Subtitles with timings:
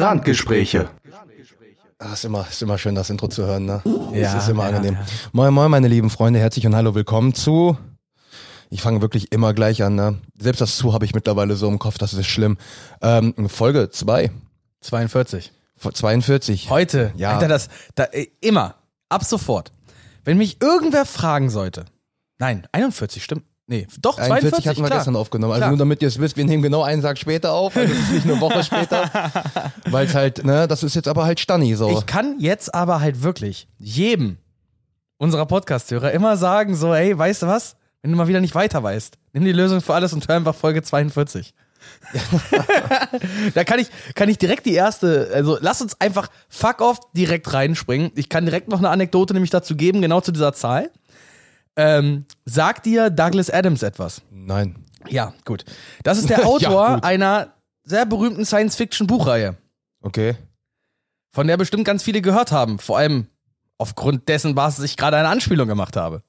[0.00, 0.90] Randgespräche.
[1.98, 3.82] Ach, ist immer, ist immer schön, das Intro zu hören, ne?
[4.12, 4.94] Ja, es ist immer ja, angenehm.
[4.94, 5.06] ja.
[5.32, 7.78] Moin, moin, meine lieben Freunde, herzlich und hallo, willkommen zu.
[8.68, 10.18] Ich fange wirklich immer gleich an, ne?
[10.38, 12.58] Selbst das zu habe ich mittlerweile so im Kopf, das ist schlimm.
[13.00, 14.30] Ähm, Folge 2,
[14.82, 15.52] 42.
[15.78, 16.68] 42.
[16.68, 17.32] Heute, Ja.
[17.34, 18.04] Alter, das, da,
[18.40, 18.74] immer,
[19.08, 19.72] ab sofort.
[20.24, 21.86] Wenn mich irgendwer fragen sollte,
[22.38, 24.98] nein, 41, stimmt, nee, doch, 41 42, hatten wir klar.
[24.98, 25.52] gestern aufgenommen.
[25.52, 25.70] Also Klar.
[25.70, 28.12] nur damit ihr es wisst, wir nehmen genau einen Tag später auf, also es ist
[28.12, 29.10] nicht eine Woche später.
[29.90, 31.90] Weil es halt, ne, das ist jetzt aber halt Stanni so.
[31.90, 34.38] Ich kann jetzt aber halt wirklich jedem
[35.18, 37.76] unserer Podcast-Hörer immer sagen, so, ey, weißt du was?
[38.02, 40.54] Wenn du mal wieder nicht weiter weißt, nimm die Lösung für alles und hör einfach
[40.54, 41.54] Folge 42.
[43.54, 47.52] da kann ich, kann ich direkt die erste, also lass uns einfach fuck off direkt
[47.52, 48.12] reinspringen.
[48.14, 50.90] Ich kann direkt noch eine Anekdote nämlich dazu geben, genau zu dieser Zahl.
[51.76, 54.22] Ähm, sagt dir Douglas Adams etwas?
[54.30, 54.84] Nein.
[55.08, 55.64] Ja, gut.
[56.02, 57.04] Das ist der Ja, Autor gut.
[57.04, 57.52] einer
[57.84, 59.56] sehr berühmten Science-Fiction-Buchreihe
[60.02, 60.36] Okay.
[61.32, 62.78] von der bestimmt ganz viele gehört haben.
[62.78, 63.26] Vor allem
[63.78, 66.22] aufgrund dessen, was ich gerade eine Anspielung gemacht habe.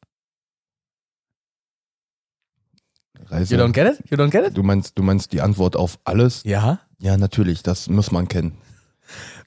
[3.29, 3.55] Reise.
[3.55, 4.09] You don't get it?
[4.11, 4.55] You don't get it?
[4.57, 6.43] Du meinst, du meinst die Antwort auf alles?
[6.43, 6.79] Ja.
[6.99, 8.57] Ja, natürlich, das muss man kennen.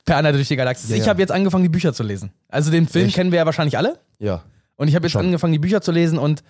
[0.05, 0.91] Per Anna durch die Galaxis.
[0.91, 1.09] Ja, ich ja.
[1.09, 2.33] habe jetzt angefangen, die Bücher zu lesen.
[2.49, 3.15] Also den Film Echt?
[3.15, 3.99] kennen wir ja wahrscheinlich alle.
[4.19, 4.43] Ja.
[4.81, 5.27] Und ich habe jetzt Schon.
[5.27, 6.43] angefangen, die Bücher zu lesen und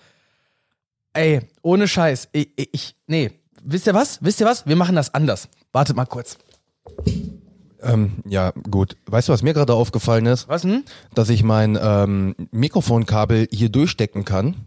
[1.11, 2.29] ey, ohne Scheiß.
[2.31, 3.31] Ich, ich, nee.
[3.61, 4.19] Wisst ihr was?
[4.23, 4.65] Wisst ihr was?
[4.65, 5.49] Wir machen das anders.
[5.73, 6.37] Wartet mal kurz.
[7.81, 8.95] Ähm, ja, gut.
[9.07, 10.47] Weißt du, was mir gerade aufgefallen ist?
[10.47, 10.85] Was denn?
[11.13, 14.65] Dass ich mein ähm, Mikrofonkabel hier durchstecken kann.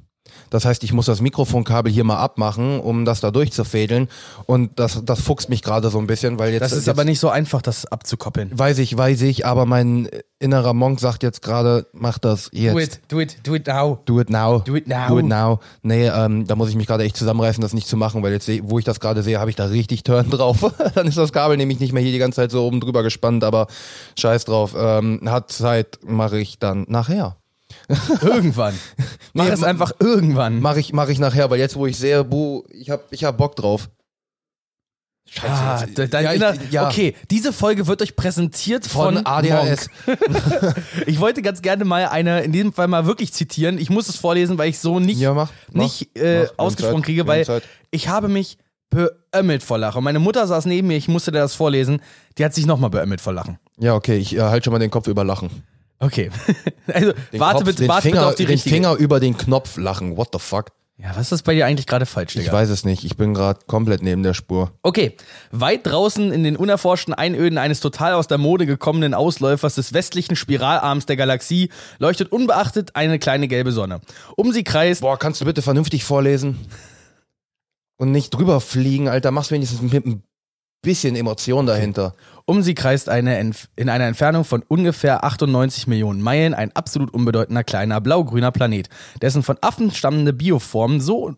[0.50, 4.08] Das heißt, ich muss das Mikrofonkabel hier mal abmachen, um das da durchzufädeln.
[4.46, 6.62] Und das, das fuchst mich gerade so ein bisschen, weil jetzt.
[6.62, 8.50] Das ist jetzt, aber nicht so einfach, das abzukoppeln.
[8.56, 12.74] Weiß ich, weiß ich, aber mein innerer Monk sagt jetzt gerade, mach das jetzt.
[12.74, 13.98] Do it, do it, do it now.
[14.04, 14.60] Do it now.
[14.60, 15.08] Do it now.
[15.08, 15.60] Do it now.
[15.82, 18.50] Nee, ähm, da muss ich mich gerade echt zusammenreißen, das nicht zu machen, weil jetzt,
[18.62, 20.72] wo ich das gerade sehe, habe ich da richtig Turn drauf.
[20.94, 23.42] Dann ist das Kabel nämlich nicht mehr hier die ganze Zeit so oben drüber gespannt,
[23.44, 23.66] aber
[24.19, 24.75] scheiß drauf.
[24.76, 27.36] Ähm, hat Zeit, mache ich dann nachher.
[28.22, 28.78] Irgendwann.
[29.33, 30.61] Mach Nee, es einfach irgendwann.
[30.61, 33.37] Mache ich, mach ich nachher, weil jetzt, wo ich sehe, buh, ich hab, ich hab
[33.37, 33.89] Bock drauf.
[35.28, 35.53] Scheiße.
[35.53, 36.87] Ah, jetzt- dein ja, ich- inner, ja.
[36.89, 39.89] Okay, diese Folge wird euch präsentiert von, Von ADHS.
[41.06, 43.78] Ich wollte ganz gerne mal eine, in diesem Fall mal wirklich zitieren.
[43.78, 46.51] Ich muss es vorlesen, weil ich so nicht, Ja, mach, mach, nicht äh, mach.
[46.59, 47.62] Ausgesprochen Zeit, kriege, weil Zeit.
[47.91, 48.59] ich habe mich
[48.91, 50.05] beömmelt vor Lachen.
[50.05, 52.01] Meine Mutter saß neben mir, ich musste dir das vorlesen.
[52.39, 53.59] Die hat sich nochmal beömmelt vor Lachen.
[53.78, 55.51] Ja, okay, ich äh, halt schon mal den Kopf über Lachen.
[55.99, 56.31] Okay.
[56.93, 58.75] also, Den warte Kopf, bitte, den warte Finger, bitte auf die den richtige.
[58.75, 60.16] Finger über den Knopf lachen.
[60.16, 60.72] What the fuck?
[60.97, 62.53] Ja, was ist bei dir eigentlich gerade falsch, Ich Digga?
[62.53, 63.03] weiß es nicht.
[63.05, 64.71] Ich bin gerade komplett neben der Spur.
[64.83, 65.16] Okay,
[65.50, 70.37] weit draußen in den unerforschten Einöden eines total aus der Mode gekommenen Ausläufers des westlichen
[70.37, 74.03] Spiralarms der Galaxie leuchtet unbeachtet eine kleine gelbe Sonne.
[74.37, 76.59] Um sie kreist Boah, kannst du bitte vernünftig vorlesen?
[77.97, 79.33] Und nicht drüber fliegen, Alter.
[79.33, 80.22] Mach's wenigstens mit ein
[80.83, 82.15] bisschen Emotion dahinter.
[82.47, 87.12] Um sie kreist eine Entf in einer Entfernung von ungefähr 98 Millionen Meilen ein absolut
[87.12, 88.88] unbedeutender kleiner blau-grüner Planet,
[89.22, 91.34] dessen von Affen stammende Bioformen so,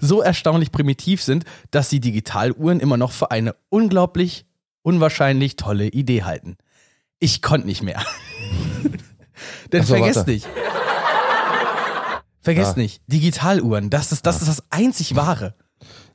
[0.00, 4.44] so erstaunlich primitiv sind, dass sie Digitaluhren immer noch für eine unglaublich,
[4.82, 6.56] unwahrscheinlich tolle Idee halten.
[7.20, 8.02] Ich konnte nicht mehr.
[9.72, 10.30] Denn so, vergesst warte.
[10.32, 10.48] nicht.
[12.40, 12.82] Vergesst Ja.
[12.82, 15.54] nicht, Digitaluhren, das ist, das ist das einzig wahre.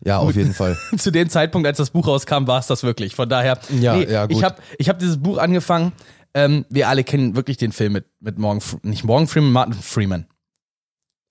[0.04, 0.78] Ja, auf jeden Fall.
[0.98, 3.16] zu dem Zeitpunkt, als das Buch rauskam, war es das wirklich.
[3.16, 4.38] Von daher, Ja, ja, gut.
[4.38, 5.92] ich habe ich hab dieses Buch angefangen.
[6.34, 10.26] Ähm, wir alle kennen wirklich den Film mit, mit Morgan, nicht Morgan Freeman, Martin Freeman.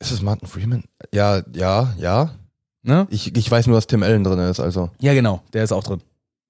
[0.00, 0.84] Ist es Martin Freeman?
[1.14, 2.30] Ja, ja, ja.
[2.82, 3.06] Ne?
[3.10, 4.90] Ich, ich weiß nur, dass Tim Allen drin ist, also.
[5.00, 6.02] Ja, genau, der ist auch drin.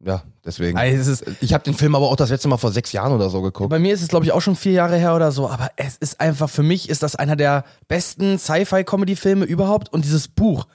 [0.05, 0.77] Ja, deswegen.
[0.77, 3.31] Also, ist, Ich habe den Film aber auch das letzte Mal vor sechs Jahren oder
[3.31, 3.71] so geguckt.
[3.71, 5.97] bei mir ist es, glaube ich, auch schon vier Jahre her oder so, aber es
[5.97, 10.67] ist einfach, für mich ist das einer der besten Sci-Fi-Comedy-Filme überhaupt und dieses Buch.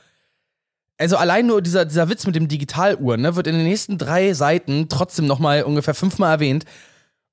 [1.02, 4.34] Also allein nur dieser, dieser Witz mit dem Digitaluhren, ne, wird in den nächsten drei
[4.34, 6.66] Seiten trotzdem nochmal ungefähr fünfmal erwähnt.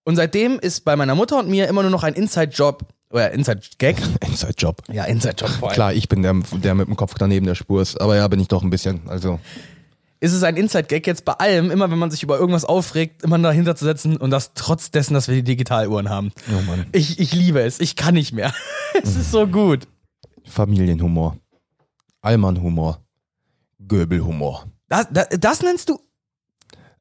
[0.04, 3.98] Und seitdem ist bei meiner Mutter und mir immer nur noch ein Inside-Job, oder Inside-Gag.
[4.26, 4.82] Inside-Job.
[4.90, 5.74] Ja, Inside-Job vor allem.
[5.74, 8.00] Klar, ich bin der, der mit dem Kopf daneben der Spur ist.
[8.00, 9.02] Aber ja, bin ich doch ein bisschen.
[9.06, 9.38] Also,
[10.20, 13.38] ist es ein Inside-Gag jetzt bei allem, immer wenn man sich über irgendwas aufregt, immer
[13.38, 16.32] dahinter zu setzen und das trotz dessen, dass wir die Digitaluhren haben.
[16.50, 16.87] oh Mann.
[16.93, 18.54] Ich, ich liebe es, ich kann nicht mehr.
[19.02, 19.87] es ist so gut.
[20.44, 21.37] Familienhumor.
[22.22, 23.02] Allmannhumor.
[23.88, 24.67] Göbelhumor.
[24.88, 25.99] Das, das, das nennst du.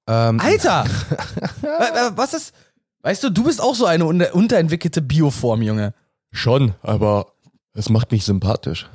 [0.08, 0.86] Ähm, Alter!
[1.62, 2.54] Wa- wa- Was ist.
[3.02, 5.94] Weißt du, du bist auch so eine unter, unterentwickelte Bioform, Junge.
[6.32, 7.34] Schon, aber
[7.74, 8.90] es macht mich sympathisch.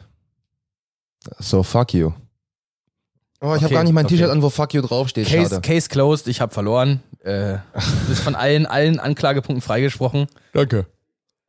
[1.38, 2.12] So, fuck you.
[3.40, 4.16] Oh, ich habe Okay, gar nicht mein okay.
[4.16, 5.28] T-Shirt an, wo fuck you draufsteht.
[5.28, 5.60] Case, Schade.
[5.62, 7.02] Case closed, ich habe verloren.
[7.20, 10.26] Äh, du bist von allen, allen Anklagepunkten freigesprochen.
[10.52, 10.86] Danke.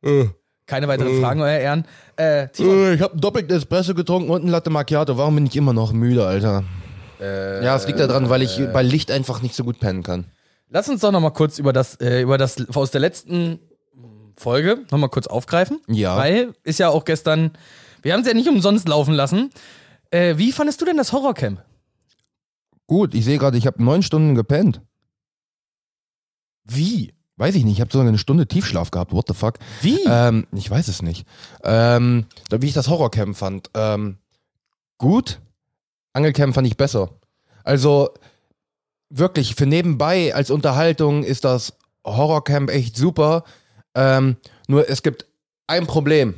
[0.02, 0.26] Äh,
[0.66, 1.20] Keine weiteren Äh.
[1.20, 1.86] Fragen, euer Ehren.
[2.18, 5.16] Äh, äh, ich habe doppelt Espresso getrunken und ein Latte Macchiato.
[5.16, 6.64] Warum bin ich immer noch müde, Alter?
[7.20, 10.26] äh, Ja, es liegt daran, weil ich bei Licht einfach nicht so gut pennen kann.
[10.70, 13.58] Lass uns doch noch mal kurz über das, äh, über das aus der letzten
[14.36, 15.80] Folge noch mal kurz aufgreifen.
[15.88, 16.16] Ja.
[16.16, 17.52] Weil ist ja auch gestern,
[18.02, 19.50] wir haben es ja nicht umsonst laufen lassen.
[20.10, 21.62] Äh, wie fandest du denn das Horrorcamp?
[22.86, 24.80] Gut, ich sehe gerade, ich habe neun Stunden gepennt.
[26.64, 27.14] Wie?
[27.36, 29.12] Weiß ich nicht, ich habe sogar eine Stunde Tiefschlaf gehabt.
[29.12, 29.58] What the fuck?
[29.82, 29.98] Wie?
[30.06, 31.26] Ähm, ich weiß es nicht.
[31.64, 33.70] Ähm, wie ich das Horrorcamp fand.
[33.74, 34.18] Ähm,
[34.98, 35.40] gut.
[36.12, 37.10] Angelcamp fand ich besser.
[37.64, 38.10] Also
[39.10, 43.42] wirklich für nebenbei als Unterhaltung ist das Horrorcamp echt super.
[43.94, 44.36] Ähm,
[44.68, 45.26] nur es gibt
[45.66, 46.34] ein Problem.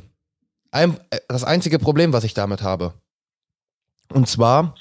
[0.71, 2.95] Ein, äh, das einzige Problem, was ich damit habe.
[4.13, 4.75] Und zwar,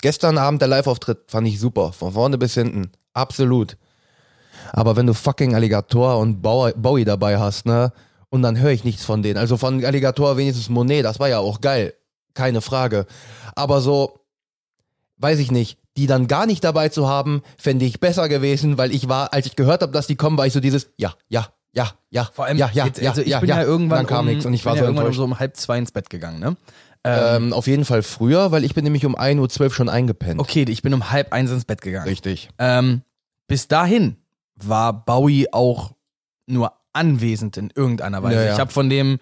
[0.00, 1.92] gestern Abend der Live-Auftritt fand ich super.
[1.92, 2.90] Von vorne bis hinten.
[3.12, 3.76] Absolut.
[4.72, 7.92] Aber wenn du fucking Alligator und Bowie dabei hast, ne?
[8.30, 9.38] Und dann höre ich nichts von denen.
[9.38, 11.94] Also von Alligator wenigstens Monet, das war ja auch geil.
[12.34, 13.06] Keine Frage.
[13.54, 14.18] Aber so,
[15.18, 18.92] weiß ich nicht, die dann gar nicht dabei zu haben, fände ich besser gewesen, weil
[18.92, 21.46] ich war, als ich gehört habe, dass die kommen, war ich so dieses, ja, ja,
[21.72, 22.28] ja, ja.
[22.32, 23.62] Vor allem, ja, ja, jetzt, ja, also ich ja, bin ja, ja.
[23.62, 25.38] irgendwann Dann kam um, nichts und ich war bin so ja irgendwann um so um
[25.38, 26.56] halb zwei ins Bett gegangen, ne?
[27.06, 30.40] Ähm, auf jeden Fall früher, weil ich bin nämlich um 1.12 Uhr schon eingepennt.
[30.40, 32.08] Okay, ich bin um halb eins ins Bett gegangen.
[32.08, 32.48] Richtig.
[32.58, 33.02] Ähm,
[33.46, 34.16] bis dahin
[34.56, 35.92] war Bowie auch
[36.46, 38.36] nur anwesend in irgendeiner Weise.
[38.36, 38.52] Ja, ja.
[38.54, 39.18] Ich habe von dem,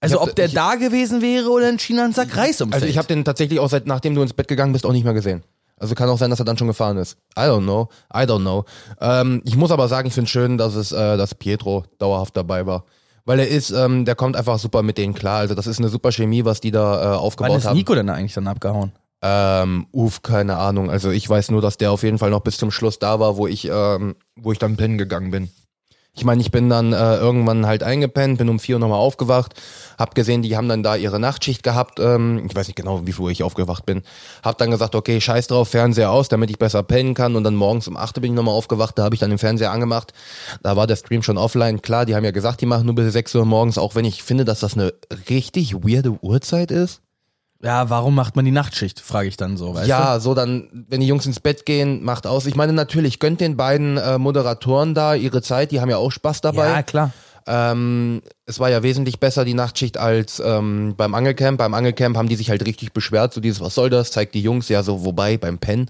[0.00, 2.82] also hab- ob der ich- da gewesen wäre oder in China einen Sack Reis umfällt.
[2.82, 5.04] Also ich habe den tatsächlich auch seit nachdem du ins Bett gegangen bist auch nicht
[5.04, 5.42] mehr gesehen.
[5.76, 7.16] Also kann auch sein, dass er dann schon gefahren ist.
[7.36, 7.88] I don't know.
[8.14, 8.64] I don't know.
[9.00, 12.66] Ähm, ich muss aber sagen, ich finde schön, dass es, äh, dass Pietro dauerhaft dabei
[12.66, 12.84] war.
[13.24, 15.38] Weil er ist, ähm, der kommt einfach super mit denen klar.
[15.40, 17.76] Also das ist eine super Chemie, was die da äh, Wann aufgebaut ist haben.
[17.76, 18.92] Nico denn eigentlich dann abgehauen?
[19.22, 20.90] Ähm, uff, keine Ahnung.
[20.90, 23.36] Also ich weiß nur, dass der auf jeden Fall noch bis zum Schluss da war,
[23.36, 25.50] wo ich, ähm, wo ich dann pennen gegangen bin.
[26.14, 29.54] Ich meine, ich bin dann äh, irgendwann halt eingepennt, bin um vier Uhr nochmal aufgewacht,
[29.98, 32.00] hab gesehen, die haben dann da ihre Nachtschicht gehabt.
[32.00, 34.02] Ähm, ich weiß nicht genau, wie viel ich aufgewacht bin.
[34.42, 37.34] Hab dann gesagt, okay, scheiß drauf, Fernseher aus, damit ich besser pennen kann.
[37.34, 39.38] Und dann morgens um 8 Uhr bin ich nochmal aufgewacht, da habe ich dann den
[39.38, 40.12] Fernseher angemacht.
[40.62, 41.80] Da war der Stream schon offline.
[41.80, 44.22] Klar, die haben ja gesagt, die machen nur bis 6 Uhr morgens, auch wenn ich
[44.22, 44.92] finde, dass das eine
[45.30, 47.00] richtig weirde Uhrzeit ist.
[47.62, 51.00] Ja, warum macht man die Nachtschicht, frage ich dann so, weißt ja, so dann, wenn
[51.00, 52.46] die Jungs ins Bett gehen, macht aus.
[52.46, 56.10] Ich meine, natürlich gönnt den beiden äh, Moderatoren da ihre Zeit, die haben ja auch
[56.10, 56.48] Spaß du?
[56.48, 56.68] dabei.
[56.68, 57.12] Ja, klar.
[57.46, 61.58] Ähm, es war ja wesentlich besser die Nachtschicht als ähm, beim Angelcamp.
[61.58, 64.10] Beim Angelcamp haben die sich halt richtig beschwert, so dieses, was soll das?
[64.10, 65.88] Zeigt die Jungs ja so, wobei, beim Pen.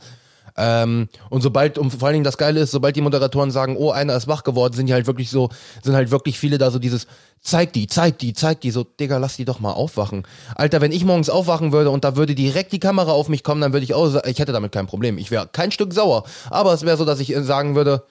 [0.57, 3.91] Ähm, und sobald, und vor allen Dingen das Geile ist, sobald die Moderatoren sagen, oh,
[3.91, 5.49] einer ist wach geworden, sind die halt wirklich so,
[5.83, 7.07] sind halt wirklich viele da so dieses,
[7.41, 10.27] zeig die, zeig die, zeig die, so, Digga, lass die doch mal aufwachen.
[10.55, 13.61] Alter, wenn ich morgens aufwachen würde und da würde direkt die Kamera auf mich kommen,
[13.61, 15.19] dann würde ich auch, ich hätte damit kein Problem.
[15.19, 16.25] Ich wäre kein Stück sauer.
[16.51, 18.05] Aber es wäre so, dass ich äh, sagen würde,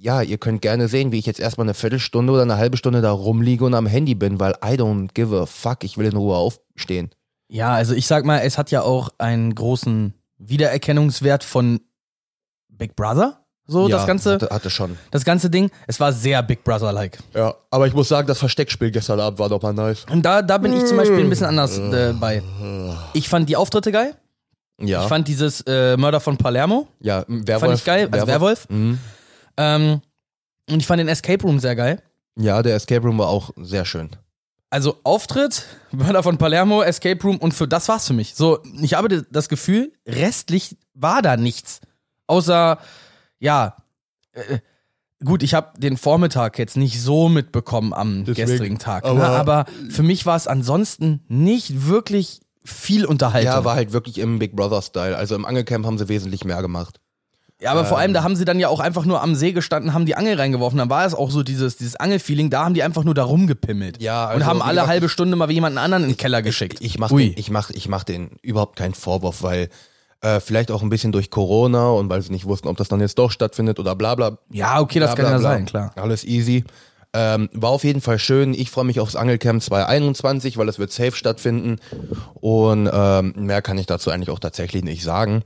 [0.00, 3.00] ja, ihr könnt gerne sehen, wie ich jetzt erstmal eine Viertelstunde oder eine halbe Stunde
[3.00, 6.16] da rumliege und am Handy bin, weil I don't give a fuck, ich will in
[6.16, 7.10] Ruhe aufstehen.
[7.48, 11.80] Ja, also ich sag mal, es hat ja auch einen großen Wiedererkennungswert von
[12.68, 13.44] Big Brother.
[13.70, 14.96] So, ja, das ganze, Hatte, hatte schon.
[15.10, 15.70] das ganze Ding.
[15.86, 17.18] Es war sehr Big Brother-like.
[17.34, 20.06] Ja, aber ich muss sagen, das Versteckspiel gestern Abend war doch mal nice.
[20.10, 22.42] Und da, da bin ich zum Beispiel ein bisschen anders äh, bei.
[23.12, 24.14] Ich fand die Auftritte geil.
[24.80, 27.60] Ja, Ich fand dieses äh, Mörder von Palermo, ja, Werwolf.
[27.60, 28.68] fand ich geil, also Werwolf.
[28.70, 28.98] Mhm.
[29.56, 30.00] Ähm,
[30.70, 32.00] und ich fand den Escape Room sehr geil.
[32.38, 34.10] Ja, der Escape Room war auch sehr schön.
[34.70, 38.34] Also Auftritt, Mörder von Palermo, Escape Room und für das war's für mich.
[38.34, 41.80] So, ich habe das Gefühl, restlich war da nichts.
[42.26, 42.78] Außer,
[43.38, 43.76] ja,
[44.32, 44.58] äh,
[45.24, 49.04] gut, ich habe den Vormittag jetzt nicht so mitbekommen am Deswegen, gestrigen Tag.
[49.04, 49.26] aber- ne?
[49.28, 53.50] aber für mich war es ansonsten nicht wirklich viel Unterhaltung.
[53.50, 55.16] Ja, war halt wirklich im Big Brother Style.
[55.16, 57.00] Also im Angelcamp haben sie wesentlich mehr gemacht.
[57.60, 58.02] Ja, aber vor Ähm.
[58.02, 60.36] allem, da haben sie dann ja auch einfach nur am See gestanden, haben die Angel
[60.36, 60.78] reingeworfen.
[60.78, 64.00] Dann war es auch so dieses, dieses Angelfeeling, da haben die einfach nur da rumgepimmelt.
[64.00, 66.16] Ja, und also, haben wie alle gesagt, halbe ich- Stunde mal jemanden anderen in den
[66.16, 66.78] Keller geschickt.
[66.80, 67.30] Ich mach, Ui.
[67.30, 69.70] den, ich mach, ich mach den überhaupt keinen Vorwurf, weil
[70.20, 73.00] äh, vielleicht auch ein bisschen durch Corona und weil sie nicht wussten, ob das dann
[73.00, 74.38] jetzt doch stattfindet oder bla bla.
[74.52, 75.92] Ja, okay, das bla, kann ja sein, klar.
[75.96, 76.64] Alles easy.
[77.14, 78.52] Ähm, war auf jeden Fall schön.
[78.54, 81.76] Ich freue mich aufs Angelcamp 2021, weil es wird safe stattfinden.
[82.34, 85.42] Und ähm, mehr kann ich dazu eigentlich auch tatsächlich nicht sagen.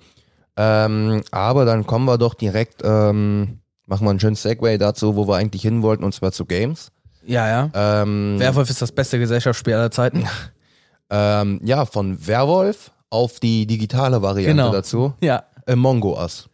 [0.57, 5.27] Ähm, aber dann kommen wir doch direkt, ähm, machen wir einen schönen Segway dazu, wo
[5.27, 6.91] wir eigentlich hin wollten, und zwar zu Games.
[7.25, 7.71] Ja, ja.
[8.03, 10.27] Ähm, Werwolf ist das beste Gesellschaftsspiel aller Zeiten.
[11.11, 14.73] ähm, ja, von Werwolf auf die digitale Variante Genau.
[14.73, 15.15] dazu.
[15.21, 15.45] Ja.
[15.67, 16.49] Among Us.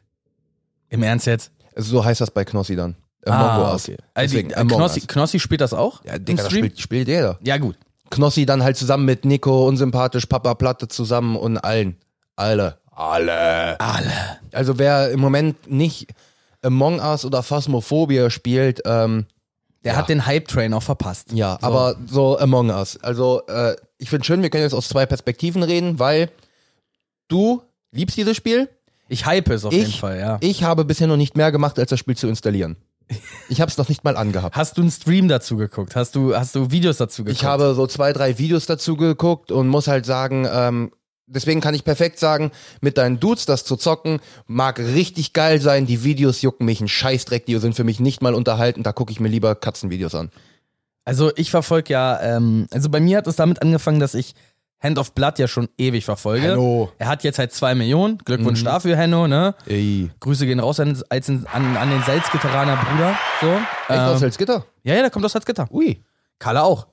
[0.91, 1.53] Im Ernst jetzt?
[1.77, 2.97] So heißt das bei Knossi dann.
[3.25, 3.85] Among ah, Us.
[3.89, 3.97] okay.
[4.15, 5.07] Also, Deswegen die- Among Knossi, Us.
[5.09, 6.05] Knossi spielt das auch?
[6.05, 7.39] Ja, Digga, das spielt, spielt jeder.
[7.43, 7.77] Ja, gut.
[8.11, 11.97] Knossi dann halt zusammen mit Nico, unsympathisch, Papa Platte zusammen und allen.
[12.37, 12.79] Alle.
[12.99, 13.79] Alle.
[13.81, 14.13] Alle.
[14.53, 16.09] Also wer im Moment nicht
[16.63, 19.27] Among Us oder Phasmophobia spielt, ähm,
[19.85, 19.99] Der Ja.
[20.01, 21.33] hat den Hype-Train auch verpasst.
[21.33, 21.67] ja, So.
[21.67, 22.99] aber so Among Us.
[23.01, 26.31] Also äh, ich finde schön, wir können jetzt aus zwei Perspektiven reden, weil
[27.29, 27.63] du
[27.93, 28.69] liebst dieses Spiel,
[29.11, 30.37] Ich hype es auf Ich- jeden Fall, ja.
[30.41, 32.77] Ich habe bisher noch nicht mehr gemacht, als das Spiel zu installieren.
[33.49, 34.55] Ich habe es noch nicht mal angehabt.
[34.57, 35.97] Hast du einen Stream dazu geguckt?
[35.97, 37.41] Hast du, hast du Videos dazu geguckt?
[37.41, 40.93] Ich habe so zwei, drei Videos dazu geguckt und muss halt sagen, ähm,
[41.29, 45.87] deswegen kann ich perfekt sagen, mit deinen Dudes das zu zocken, mag richtig geil sein.
[45.87, 48.83] Die Videos jucken mich ein Scheißdreck, die sind für mich nicht mal unterhalten.
[48.83, 50.31] Da gucke ich mir lieber Katzenvideos an.
[51.05, 54.35] Also ich verfolge ja, ähm, also bei mir hat es damit angefangen, dass ich
[54.81, 56.53] Hand of Blood ja schon ewig verfolge.
[56.53, 56.93] Henno.
[56.99, 58.19] Er hat jetzt halt zwei Millionen.
[58.19, 58.67] Glückwunsch Mhm.
[58.67, 59.55] dafür, Henno, ne?
[59.67, 60.11] Ey.
[60.21, 63.19] Grüße gehen raus an, als an, an den Salzgitteraner Bruder.
[63.41, 63.49] So.
[63.93, 64.65] Echt aus Ähm, Salzgitter?
[64.85, 65.67] ja, ja, der kommt aus Salzgitter.
[65.73, 66.01] Ui.
[66.39, 66.87] Kalle auch,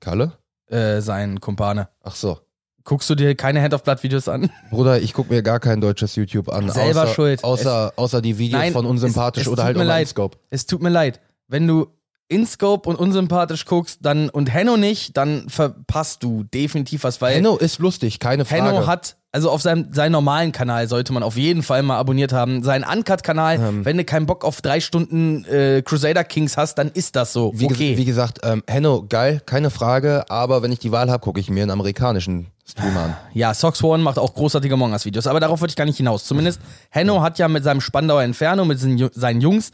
[0.00, 0.32] Kalle?
[0.68, 1.88] äh, sein Kumpane.
[2.02, 2.40] Ach so.
[2.84, 4.50] Guckst du dir keine Hand of Blood Videos an?
[4.70, 6.68] Bruder, ich gucke mir gar kein deutsches YouTube an.
[6.70, 7.42] Selber außer, schuld.
[7.44, 10.08] Außer, außer die Videos Nein, von unsympathisch es- es oder halt.
[10.08, 10.36] Scope.
[10.50, 11.20] Es tut mir leid.
[11.48, 11.86] Wenn du
[12.28, 17.56] InScope und unsympathisch guckst, dann und Henno nicht, dann verpasst du definitiv was, weil Henno
[17.56, 18.64] ist lustig, keine Frage.
[18.64, 22.32] Henno hat, also auf seinem, seinen normalen Kanal sollte man auf jeden Fall mal abonniert
[22.32, 22.62] haben.
[22.62, 23.84] Seinen Uncut-Kanal, Ähm.
[23.84, 27.52] wenn du keinen Bock auf drei Stunden äh, Crusader Kings hast, dann ist das so.
[27.54, 27.74] Wie, okay.
[27.74, 31.40] ge wie gesagt, ähm, Henno, geil, keine Frage, aber wenn ich die Wahl habe, gucke
[31.40, 33.16] ich mir einen amerikanischen Streamer an.
[33.34, 36.24] ja, Sox One macht auch großartige Among Us-Videos, aber darauf würde ich gar nicht hinaus.
[36.24, 39.72] Zumindest Henno hat ja mit seinem Spandauer Inferno, mit seinen, seinen Jungs,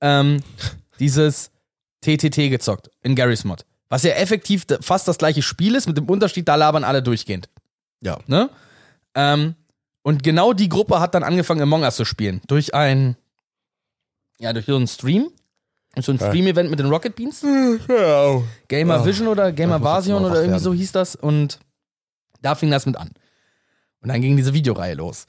[0.00, 0.40] ähm,
[1.00, 1.50] dieses
[2.02, 3.64] TTT gezockt in Garry's Mod.
[3.88, 7.48] Was ja effektiv fast das gleiche Spiel ist, mit dem Unterschied, da labern alle durchgehend.
[8.00, 8.18] Ja.
[8.26, 8.50] Ne?
[9.14, 9.54] Ähm,
[10.02, 12.40] und genau die Gruppe hat dann angefangen, Among Us zu spielen.
[12.46, 13.16] Durch ein,
[14.38, 15.30] ja, durch so einen Stream.
[16.00, 17.40] So ein Stream-Event mit den Rocket Beans.
[18.68, 19.04] Gamer Ah.
[19.04, 20.62] Vision oder Gamer Vasion oder irgendwie werden.
[20.62, 21.16] so hieß das.
[21.16, 21.58] Und
[22.42, 23.10] da fing das mit an.
[24.00, 25.26] Und dann ging diese Videoreihe los.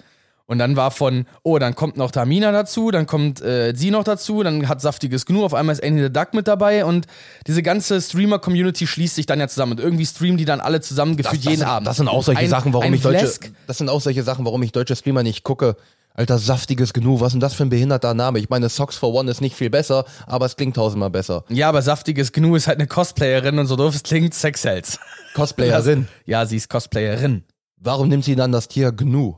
[0.50, 4.03] Und dann war von, oh, dann kommt noch Tamina dazu, dann kommt äh, sie noch
[4.03, 7.06] dazu, dann hat saftiges Gnu, auf einmal ist Annie the Duck mit dabei und
[7.46, 11.18] diese ganze Streamer-Community schließt sich dann ja zusammen und irgendwie streamen die dann alle zusammen
[11.18, 11.88] gefühlt jeden sind, Abend.
[11.88, 13.51] Das sind auch solche Ein- Sachen, warum ich deutsche, Vlesk?
[13.68, 15.75] das sind auch solche Sachen, warum ich deutsche Streamer nicht gucke.
[16.15, 18.39] Alter, saftiges Gnu, was ist denn das für ein behinderter Name?
[18.39, 21.46] Ich meine, Socks for One ist nicht viel besser, aber es klingt tausendmal besser.
[21.50, 25.00] Ja, aber saftiges Gnu ist halt eine Cosplayerin und so doof es klingt, Sex sells.
[25.36, 26.08] Cosplayerin.
[26.25, 27.44] Ja, sie ist Cosplayerin.
[27.77, 29.36] Warum nimmt sie dann das Tier Gnu?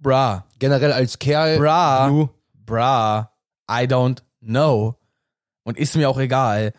[0.00, 0.44] Bra.
[0.58, 1.58] Generell als Kerl.
[1.58, 2.08] Bra.
[2.08, 2.28] Gnu.
[2.54, 3.32] Bra.
[3.70, 4.96] I don't know.
[5.64, 6.72] Und ist mir auch egal.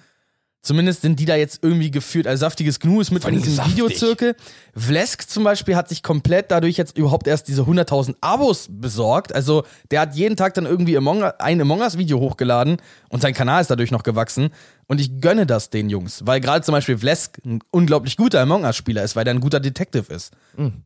[0.61, 2.27] Zumindest sind die da jetzt irgendwie geführt.
[2.27, 3.75] Also saftiges Gnu ist mit in diesem saftig.
[3.77, 4.35] Videozirkel.
[4.75, 9.33] Vlesk zum Beispiel hat sich komplett dadurch jetzt überhaupt erst diese 100.000 Abos besorgt.
[9.33, 13.33] Also der hat jeden Tag dann irgendwie Among ein Among Us Video hochgeladen und sein
[13.33, 14.49] Kanal ist dadurch noch gewachsen.
[14.87, 18.63] Und ich gönne das den Jungs, weil gerade zum Beispiel Vlesk ein unglaublich guter Among
[18.65, 20.33] Us Spieler ist, weil der ein guter Detective ist.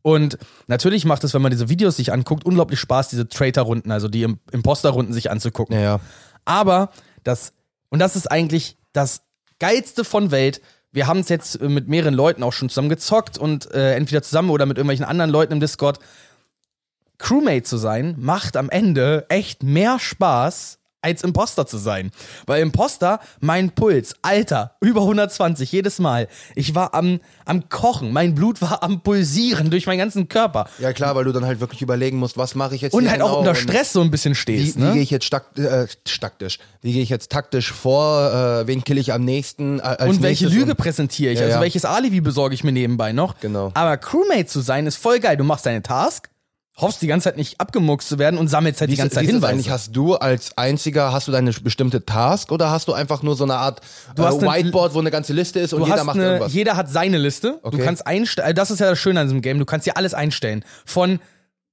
[0.02, 0.38] Und
[0.68, 4.22] natürlich macht es, wenn man diese Videos sich anguckt, unglaublich Spaß, diese Traitor-Runden, also die
[4.22, 5.74] Im- Imposter-Runden sich anzugucken.
[5.74, 6.00] Ja, ja.
[6.44, 6.90] Aber
[7.24, 7.54] das,
[7.88, 9.22] und das ist eigentlich das
[9.64, 10.60] Geilste von Welt.
[10.92, 14.22] Wir haben es jetzt äh, mit mehreren Leuten auch schon zusammen gezockt und äh, entweder
[14.22, 16.00] zusammen oder mit irgendwelchen anderen Leuten im Discord.
[17.16, 22.10] Crewmate zu sein, macht am Ende echt mehr Spaß, als Imposter zu sein.
[22.46, 26.28] Weil Imposter, mein Puls, Alter, über 120 jedes Mal.
[26.54, 30.66] Ich war am, am Kochen, mein Blut war am Pulsieren durch meinen ganzen Körper.
[30.78, 33.20] Ja klar, weil du dann halt wirklich überlegen musst, was mache ich jetzt Und halt
[33.20, 34.76] genau auch unter Stress so ein bisschen Wie, stehst.
[34.78, 34.92] wie ne?
[34.94, 36.58] gehe ich jetzt stakt, äh, staktisch?
[36.80, 38.62] Wie gehe ich jetzt taktisch vor?
[38.62, 39.80] Äh, wen kill ich am nächsten?
[39.80, 40.48] Äh, und welche?
[40.48, 41.38] Lüge Und- präsentiere ich?
[41.38, 41.60] Ja, also ja.
[41.62, 43.38] welches Alibi besorge ich mir nebenbei noch?
[43.40, 43.70] Genau.
[43.74, 45.36] Aber Crewmate zu sein ist voll geil.
[45.36, 46.28] Du machst deine Task,
[46.76, 49.52] hoffst die ganze Zeit nicht abgemuckst zu werden und sammelst halt die ganze Zeit Hinweise.
[49.52, 49.70] eigentlich?
[49.70, 53.44] Hast du als einziger, hast du deine bestimmte Task oder hast du einfach nur so
[53.44, 53.80] eine Art
[54.16, 56.24] Du äh, hast eine- Whiteboard, wo eine ganze Liste ist und Du jeder macht eine,
[56.26, 56.52] irgendwas?
[56.52, 57.60] jeder hat seine Liste.
[57.62, 57.82] Du Okay.
[57.84, 60.64] kannst einstellen, das ist ja das Schöne an diesem Game, du kannst dir alles einstellen.
[60.84, 61.20] Von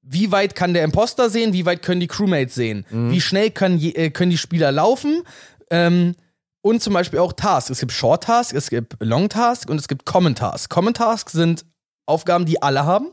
[0.04, 3.12] wie weit kann der Imposter sehen, wie weit können die Crewmates sehen, Mhm.
[3.12, 5.24] wie schnell können, äh, können die Spieler laufen
[5.72, 6.16] ähm,
[6.62, 7.72] und zum Beispiel auch Tasks.
[7.72, 10.70] Es gibt Short Task, es gibt Long Task und es gibt Common Task.
[10.70, 11.66] Common Tasks sind
[12.06, 13.08] Aufgaben, die alle haben.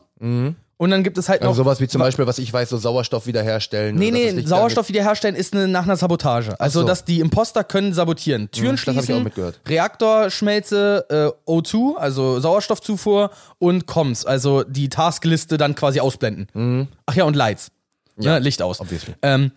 [0.81, 2.77] Und dann gibt es halt noch also sowas wie zum Beispiel, was ich weiß, so
[2.77, 3.97] Sauerstoff wiederherstellen.
[3.97, 6.57] Nee, nee, Sauerstoff wiederherstellen ist eine, nach einer Sabotage.
[6.57, 6.87] Also, so.
[6.87, 8.49] dass die Imposter können sabotieren.
[8.49, 9.59] Türen das hab ich schließen, auch mitgehört.
[9.67, 16.87] Reaktorschmelze, äh, O2, also Sauerstoffzufuhr und Comms, also die Taskliste dann quasi ausblenden.
[17.05, 17.71] Ach ja, und Lights.
[18.17, 18.79] Ja, Licht aus.
[18.79, 18.83] Mhm.
[18.83, 19.15] Obviously.
[19.21, 19.51] Ähm,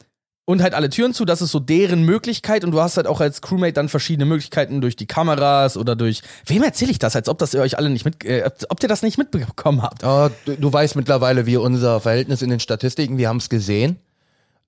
[0.45, 3.21] und halt alle Türen zu, das ist so deren Möglichkeit und du hast halt auch
[3.21, 6.23] als Crewmate dann verschiedene Möglichkeiten durch die Kameras oder durch.
[6.47, 8.89] Wem erzähle ich das, als ob das ihr euch alle nicht mit, äh, ob ihr
[8.89, 10.03] das nicht mitbekommen habt?
[10.05, 13.97] Ah, du, du weißt mittlerweile, wie unser Verhältnis in den Statistiken, wir haben es gesehen.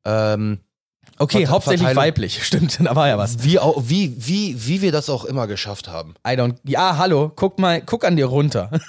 [0.04, 0.58] Ähm,
[1.18, 2.02] Okay, Verte- hauptsächlich Verteilung.
[2.02, 3.44] weiblich, stimmt, da war ja was.
[3.44, 6.14] wie, wie, wie, wie wir das auch immer geschafft haben.
[6.26, 6.56] I don't.
[6.64, 8.70] Ja, hallo, guck mal, guck an dir runter.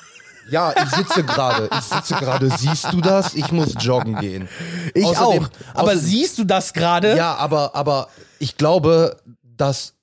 [0.50, 1.70] Ja, ich sitze gerade.
[1.72, 2.50] Ich sitze gerade.
[2.58, 3.34] Siehst du das?
[3.34, 4.48] Ich muss joggen gehen.
[4.94, 5.50] Ich Außerdem- auch.
[5.74, 7.16] Aber außerdem- siehst du das gerade?
[7.18, 8.10] Ja, aber, aber
[8.40, 9.94] ich glaube, dass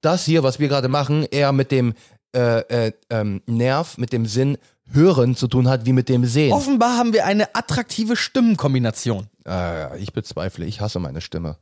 [0.00, 1.94] das hier, was wir gerade machen, eher mit dem
[2.34, 4.56] äh, äh, ähm, Nerv, mit dem Sinn
[4.92, 6.52] Hören zu tun hat wie mit dem Sehen.
[6.52, 9.28] Offenbar haben wir eine attraktive Stimmenkombination.
[9.46, 11.56] Äh, ich bezweifle, ich hasse meine Stimme.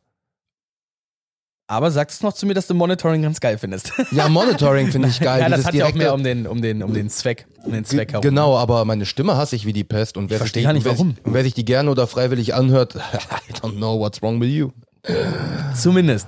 [1.70, 3.92] Aber sagst du noch zu mir, dass du Monitoring ganz geil findest?
[4.10, 5.40] Ja, Monitoring finde ich geil.
[5.42, 7.84] ja, das hat ja auch mehr um den, um den, um den Zweck, um den
[7.84, 8.22] Zweck herum.
[8.22, 10.16] Genau, aber meine Stimme hasse ich wie die Pest.
[10.16, 11.16] Und wer versteh sich die, gar nicht, wer, warum.
[11.22, 12.94] Und wer sich die gerne oder freiwillig anhört,
[13.50, 14.70] I don't know what's wrong with you.
[15.74, 16.26] Zumindest.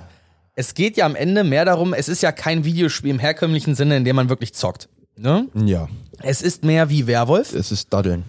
[0.53, 3.97] Es geht ja am Ende mehr darum, es ist ja kein Videospiel im herkömmlichen Sinne,
[3.97, 4.89] in dem man wirklich zockt.
[5.17, 5.47] Ne?
[5.55, 5.87] Ja,
[6.19, 7.53] Es ist mehr wie Werwolf.
[7.53, 8.25] es ist Daddeln.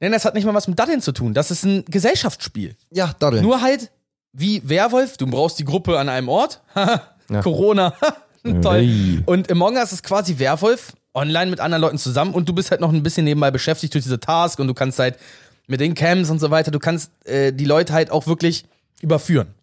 [0.00, 1.34] Denn das hat nicht mal was mit Daddeln zu tun.
[1.34, 2.76] Das ist ein Gesellschaftsspiel.
[2.90, 3.42] Ja, Daddeln.
[3.42, 3.90] Nur halt
[4.32, 6.62] wie Werwolf, du brauchst die Gruppe an einem Ort.
[7.42, 7.94] Corona.
[8.62, 8.80] Toll.
[8.80, 9.22] Hey.
[9.26, 12.80] Und Among Us ist quasi Werwolf, online mit anderen Leuten zusammen und du bist halt
[12.80, 15.18] noch ein bisschen nebenbei beschäftigt durch diese Task und du kannst halt
[15.66, 18.64] mit den Camps und so weiter, du kannst äh, die Leute halt auch wirklich
[19.00, 19.54] überführen.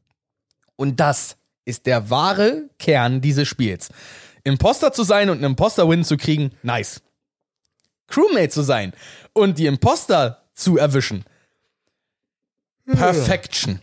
[0.76, 3.90] Und das ist der wahre Kern dieses Spiels.
[4.44, 7.02] Imposter zu sein und einen Imposter-Win zu kriegen, nice.
[8.08, 8.94] Crewmate zu sein
[9.34, 11.26] und die Imposter zu erwischen.
[12.86, 13.82] Perfection.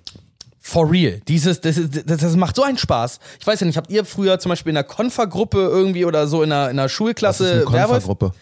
[0.65, 1.21] For real.
[1.27, 3.19] Dieses, das, ist- das, das macht so einen Spaß.
[3.41, 6.43] Ich weiß ja nicht, habt ihr früher zum Beispiel in einer Konfergruppe irgendwie oder so
[6.43, 8.05] in einer, in einer ist Schulklasse eine Werwolf?
[8.05, 8.33] Konfergruppe.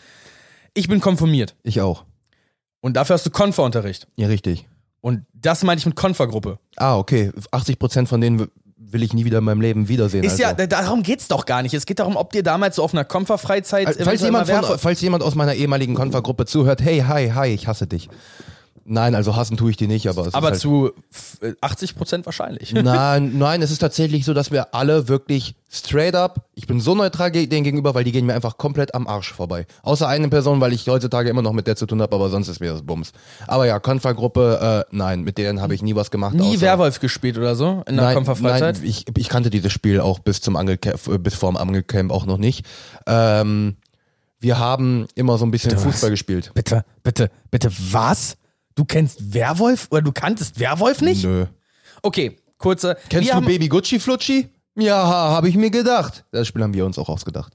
[0.75, 1.55] Ich bin konfirmiert.
[1.63, 2.05] Ich auch.
[2.83, 4.07] Und dafür hast du Konferunterricht.
[4.17, 4.69] Ja, richtig.
[5.01, 6.59] Und das meine ich mit Konfergruppe.
[6.77, 7.33] Ah, okay.
[7.53, 10.23] 80% von denen will ich nie wieder in meinem Leben wiedersehen.
[10.25, 10.43] Ist also.
[10.43, 11.73] ja, da- darum geht's doch gar nicht.
[11.75, 15.01] Es geht darum, ob dir damals so auf einer Konferfreizeit Falls eventuell jemand, von, falls
[15.01, 18.09] jemand aus meiner ehemaligen Konfergruppe zuhört, hey, hi, hi, ich hasse dich.
[18.93, 21.55] Nein, also hassen tue ich die nicht, aber es aber ist halt zu f- äh,
[21.61, 22.73] 80 Prozent wahrscheinlich.
[22.73, 26.97] Nein, nein, es ist tatsächlich so, dass wir alle wirklich straight up, ich bin so
[26.97, 29.67] neutral denen gegenüber, weil die gehen mir einfach komplett am Arsch vorbei.
[29.83, 32.49] Außer eine Person, weil ich heutzutage immer noch mit der zu tun habe, aber sonst
[32.49, 33.13] ist mir das Bums.
[33.47, 36.35] Aber ja, Konfergruppe, äh, nein, mit denen habe ich nie was gemacht.
[36.35, 38.77] Nie Werwolf gespielt oder so in der Konferfreizeit?
[38.79, 42.27] nein ich, ich kannte dieses Spiel auch bis zum Angelcamp, äh, bis vorm Angelcamp auch
[42.27, 42.67] noch nicht.
[43.07, 43.77] Ähm,
[44.41, 45.83] wir haben immer so ein bisschen was?
[45.85, 46.51] Fußball gespielt.
[46.55, 48.37] Bitte, bitte, bitte, was?
[48.75, 51.25] Du kennst Werwolf oder du kanntest Werwolf nicht?
[51.25, 51.47] Nö.
[52.03, 52.97] Okay, kurze.
[53.09, 54.49] Kennst wir du haben, Baby Gucci Flutschi?
[54.77, 56.25] Ja, habe ich mir gedacht.
[56.31, 57.53] Das Spiel haben wir uns auch ausgedacht.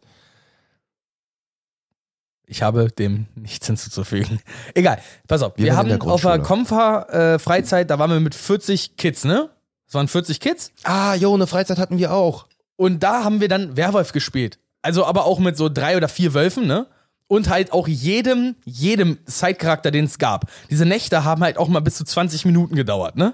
[2.48, 4.40] Ich habe dem nichts hinzuzufügen.
[4.76, 5.54] Egal, pass auf.
[5.58, 6.48] Wir, Wir waren in haben der auf der Grundschule.
[6.48, 9.50] Konfa-Freizeit, da waren wir mit 40 Kids, ne?
[9.88, 10.72] Es waren 40 Kids.
[10.84, 12.48] Ah, jo, eine Freizeit hatten wir auch.
[12.76, 14.60] Und da haben wir dann Werwolf gespielt.
[14.82, 16.86] Also aber auch mit so drei oder vier Wölfen, ne?
[17.28, 20.52] Und halt auch jedem, jedem Sidecharakter, den es gab.
[20.70, 23.34] Diese Nächte haben halt auch mal bis zu 20 Minuten gedauert, ne?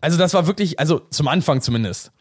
[0.00, 2.12] Also das war wirklich, also zum Anfang zumindest.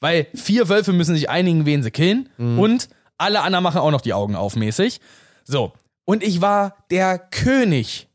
[0.00, 2.28] Weil vier Wölfe müssen sich einigen, wen sie killen.
[2.38, 5.00] Und alle anderen machen auch noch die Augen auf, mäßig.
[5.44, 5.72] So.
[6.04, 8.08] Und ich war der König.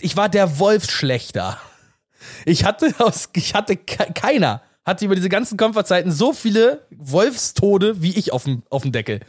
[0.00, 1.58] Ich war der Wolfsschlechter.
[2.46, 8.02] Ich hatte aus, ich hatte ke- keiner hatte über diese ganzen Komfortzeiten so viele Wolfstode
[8.02, 9.20] wie ich auf dem, auf dem Deckel.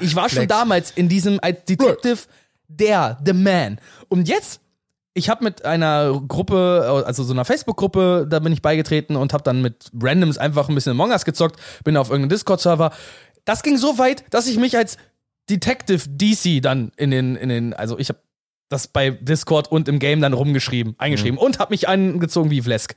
[0.00, 0.48] Ich war schon Flex.
[0.48, 2.18] damals in diesem als Detective
[2.68, 3.78] der, the man.
[4.08, 4.60] Und jetzt,
[5.14, 9.44] ich habe mit einer Gruppe, also so einer Facebook-Gruppe, da bin ich beigetreten und habe
[9.44, 12.90] dann mit Randoms einfach ein bisschen Among Us gezockt, bin auf irgendeinem Discord-Server.
[13.44, 14.96] Das ging so weit, dass ich mich als
[15.50, 18.18] Detective DC dann in den, in den, also ich habe
[18.68, 22.94] das bei Discord und im Game dann rumgeschrieben, eingeschrieben und habe mich angezogen wie Vlesk,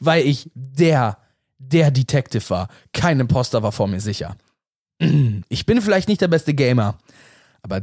[0.00, 1.18] weil ich der,
[1.58, 2.68] der Detective war.
[2.92, 4.36] Kein Imposter war vor mir sicher.
[5.48, 6.96] Ich bin vielleicht nicht der beste Gamer,
[7.62, 7.82] aber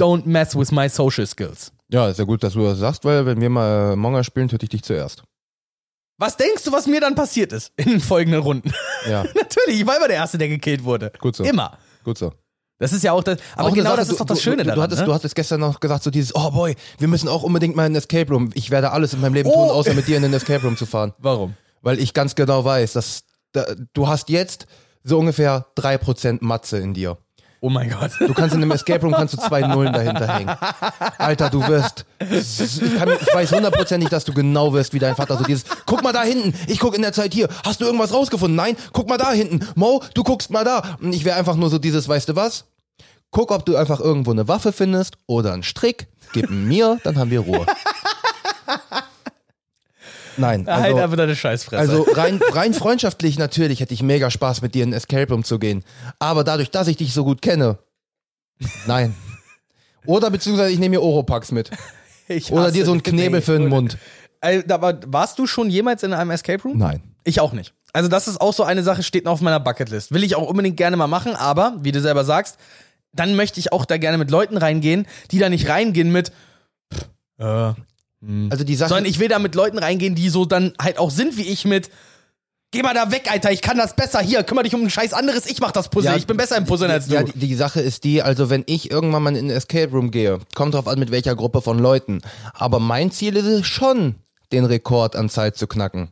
[0.00, 1.72] don't mess with my social skills.
[1.88, 4.64] Ja, ist ja gut, dass du das sagst, weil wenn wir mal Monga spielen, töte
[4.64, 5.22] ich dich zuerst.
[6.18, 8.72] Was denkst du, was mir dann passiert ist in den folgenden Runden?
[9.08, 11.12] Ja, Natürlich, ich war immer der Erste, der gekillt wurde.
[11.18, 11.44] gut so.
[11.44, 11.78] Immer.
[12.04, 12.32] Gut so.
[12.78, 13.38] Das ist ja auch das.
[13.56, 14.76] Aber Auch genau Sache, das ist du- doch das du, Schöne du, daran.
[14.76, 15.06] du, hattest, ne?
[15.06, 17.92] du hattest gestern noch gesagt, so dieses, oh boy, wir müssen auch unbedingt mal in
[17.92, 18.50] den Escape Room.
[18.54, 19.54] Ich werde alles in meinem Leben Oh.
[19.54, 21.12] tun, außer mit dir in den Escape Room zu fahren.
[21.18, 21.54] Warum?
[21.82, 24.66] Weil ich ganz genau weiß, dass da, du hast jetzt
[25.04, 27.18] so ungefähr 3% Matze in dir.
[27.62, 28.12] Oh mein Gott.
[28.18, 30.50] Du kannst in einem Escape Room kannst du zwei Nullen dahinter hängen.
[31.18, 32.06] Alter, du wirst.
[32.18, 35.36] Ich, kann, ich weiß hundertprozentig, dass du genau wirst wie dein Vater.
[35.36, 37.48] So dieses, guck mal da hinten, ich guck in der Zeit hier.
[37.62, 38.56] Hast du irgendwas rausgefunden?
[38.56, 39.66] Nein, guck mal da hinten.
[39.74, 40.96] Mo, du guckst mal da.
[41.02, 42.64] Und ich wäre einfach nur so dieses, weißt du was?
[43.30, 46.08] Guck, ob du einfach irgendwo eine Waffe findest oder einen Strick.
[46.32, 47.66] Gib ihn mir, dann haben wir Ruhe.
[50.40, 51.80] Nein, halt also, einfach deine Scheißfresse.
[51.80, 55.58] also rein, rein freundschaftlich natürlich hätte ich mega Spaß mit dir in Escape Room zu
[55.58, 55.84] gehen.
[56.18, 57.78] Aber dadurch, dass ich dich so gut kenne,
[58.86, 59.14] nein.
[60.06, 61.70] Oder beziehungsweise ich nehme mir Oropax mit.
[62.50, 63.02] Oder dir so einen.
[63.02, 63.98] Knebel für den Mund.
[64.40, 66.78] Äh, war, warst du schon jemals in einem Escape Room?
[66.78, 67.02] Nein.
[67.24, 67.74] Ich auch nicht.
[67.92, 70.12] Also das ist auch so eine Sache, steht noch auf meiner Bucketlist.
[70.12, 72.56] Will ich auch unbedingt gerne mal machen, aber, wie du selber sagst,
[73.12, 76.30] dann möchte ich auch da gerne mit Leuten reingehen, die da nicht reingehen mit,
[76.94, 77.74] pff, äh,
[78.22, 78.90] Also die Sache.
[78.90, 81.64] sondern ich will da mit Leuten reingehen, die so dann halt auch sind wie ich
[81.64, 81.90] mit,
[82.72, 84.20] Geh mal da weg, Alter, ich kann das besser.
[84.20, 86.12] Hier, kümmere dich um ein scheiß anderes, ich mach das Puzzle.
[86.12, 87.14] Ja, ich bin besser im Puzzeln als du.
[87.14, 90.12] Ja, die, die Sache ist die, also wenn ich irgendwann mal in einen Escape Room
[90.12, 92.20] gehe, kommt drauf an, mit welcher Gruppe von Leuten.
[92.54, 94.14] Aber mein Ziel ist es schon,
[94.52, 96.10] den Rekord an Zeit zu knacken.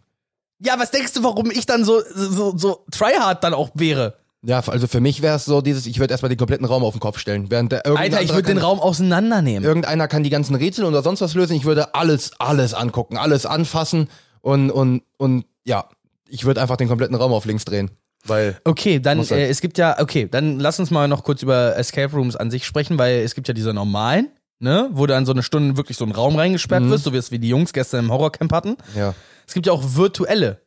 [0.59, 4.19] Ja, was denkst du, warum ich dann so, so, so tryhard dann auch wäre?
[4.43, 6.95] Ja, also für mich wäre es so dieses, ich würde erstmal den kompletten Raum auf
[6.95, 7.51] den Kopf stellen.
[7.51, 9.65] Während der Alter, ich würde den Raum auseinandernehmen.
[9.65, 11.57] Irgendeiner kann die ganzen Rätsel oder sonst was lösen.
[11.57, 14.09] Ich würde alles, alles angucken, alles anfassen
[14.41, 15.87] und, und, und ja,
[16.29, 17.91] ich würde einfach den kompletten Raum auf links drehen.
[18.25, 21.77] Weil, Okay, dann, äh, es gibt ja, okay, dann lass uns mal noch kurz über
[21.77, 24.29] Escape Rooms an sich sprechen, weil es gibt ja diese normalen,
[24.61, 27.13] ne, wo du dann so eine Stunde wirklich so in einen Raum reingesperrt wirst, so
[27.13, 28.77] wie es wie die Jungs gestern im Horrorcamp hatten.
[28.95, 29.15] ja.
[29.47, 30.61] Es gibt ja auch virtuelle.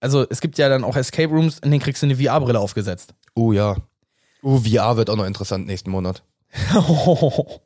[0.00, 3.14] Also es gibt ja dann auch Escape Rooms, in denen kriegst du eine VR-Brille aufgesetzt.
[3.34, 3.76] Oh ja.
[4.42, 6.22] Oh, VR wird auch noch interessant nächsten Monat.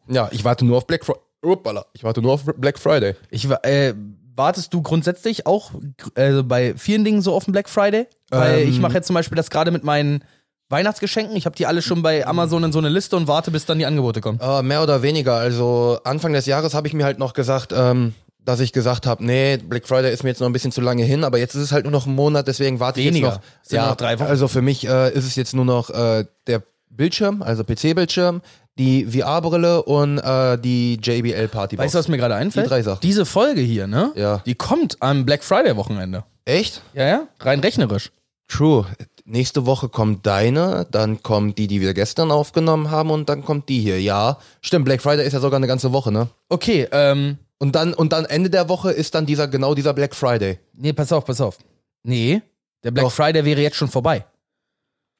[0.08, 1.20] Ja, ich warte nur auf Black Friday.
[1.42, 3.14] Uppala, ich warte nur auf Black Friday.
[3.30, 3.94] Ich, äh,
[4.34, 5.72] wartest du grundsätzlich auch
[6.14, 8.06] äh, bei vielen Dingen so auf den Black Friday?
[8.30, 8.68] Weil Ähm.
[8.70, 10.24] ich mache jetzt zum Beispiel das gerade mit meinen
[10.70, 11.36] Weihnachtsgeschenken.
[11.36, 13.78] Ich habe die alle schon bei Amazon in so eine Liste und warte, bis dann
[13.78, 14.40] die Angebote kommen.
[14.40, 15.34] Äh, mehr oder weniger.
[15.34, 18.14] Also Anfang des Jahres habe ich mir halt noch gesagt, ähm,
[18.44, 21.04] dass ich gesagt habe, nee, Black Friday ist mir jetzt noch ein bisschen zu lange
[21.04, 23.28] hin, aber jetzt ist es halt nur noch ein Monat, deswegen warte ich Weniger.
[23.28, 23.42] jetzt noch.
[23.62, 24.28] Sind nur noch drei Wochen.
[24.28, 28.42] Also für mich äh, ist es jetzt nur noch äh, der Bildschirm, also PC-Bildschirm,
[28.78, 31.78] die VR-Brille und äh, die JBL Party.
[31.78, 32.66] Weißt du, was mir gerade einfällt?
[32.66, 33.00] Die drei Sachen.
[33.02, 34.12] Diese Folge hier, ne?
[34.16, 34.42] Ja.
[34.46, 36.24] Die kommt am Black Friday Wochenende.
[36.44, 36.82] Echt?
[36.92, 37.28] Ja, ja.
[37.40, 38.10] Rein rechnerisch.
[38.48, 38.86] True.
[39.24, 43.70] Nächste Woche kommt deine, dann kommt die, die wir gestern aufgenommen haben und dann kommt
[43.70, 43.98] die hier.
[43.98, 44.84] Ja, stimmt.
[44.84, 46.28] Black Friday ist ja sogar eine ganze Woche, ne?
[46.50, 50.14] Okay, ähm, Und dann und dann Ende der Woche ist dann dieser genau dieser Black
[50.14, 50.58] Friday.
[50.74, 51.58] nee, pass auf, pass auf.
[52.02, 52.42] Nee,
[52.82, 53.12] der Black Doch.
[53.12, 54.24] Friday wäre jetzt schon vorbei.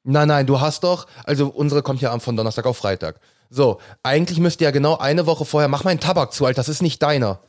[0.03, 3.19] Nein, nein, du hast doch, also unsere kommt ja am- von Donnerstag auf Freitag.
[3.49, 6.81] So, eigentlich müsste ja genau eine Woche vorher, mach meinen Tabak zu, Alter, das ist
[6.83, 7.39] nicht deiner.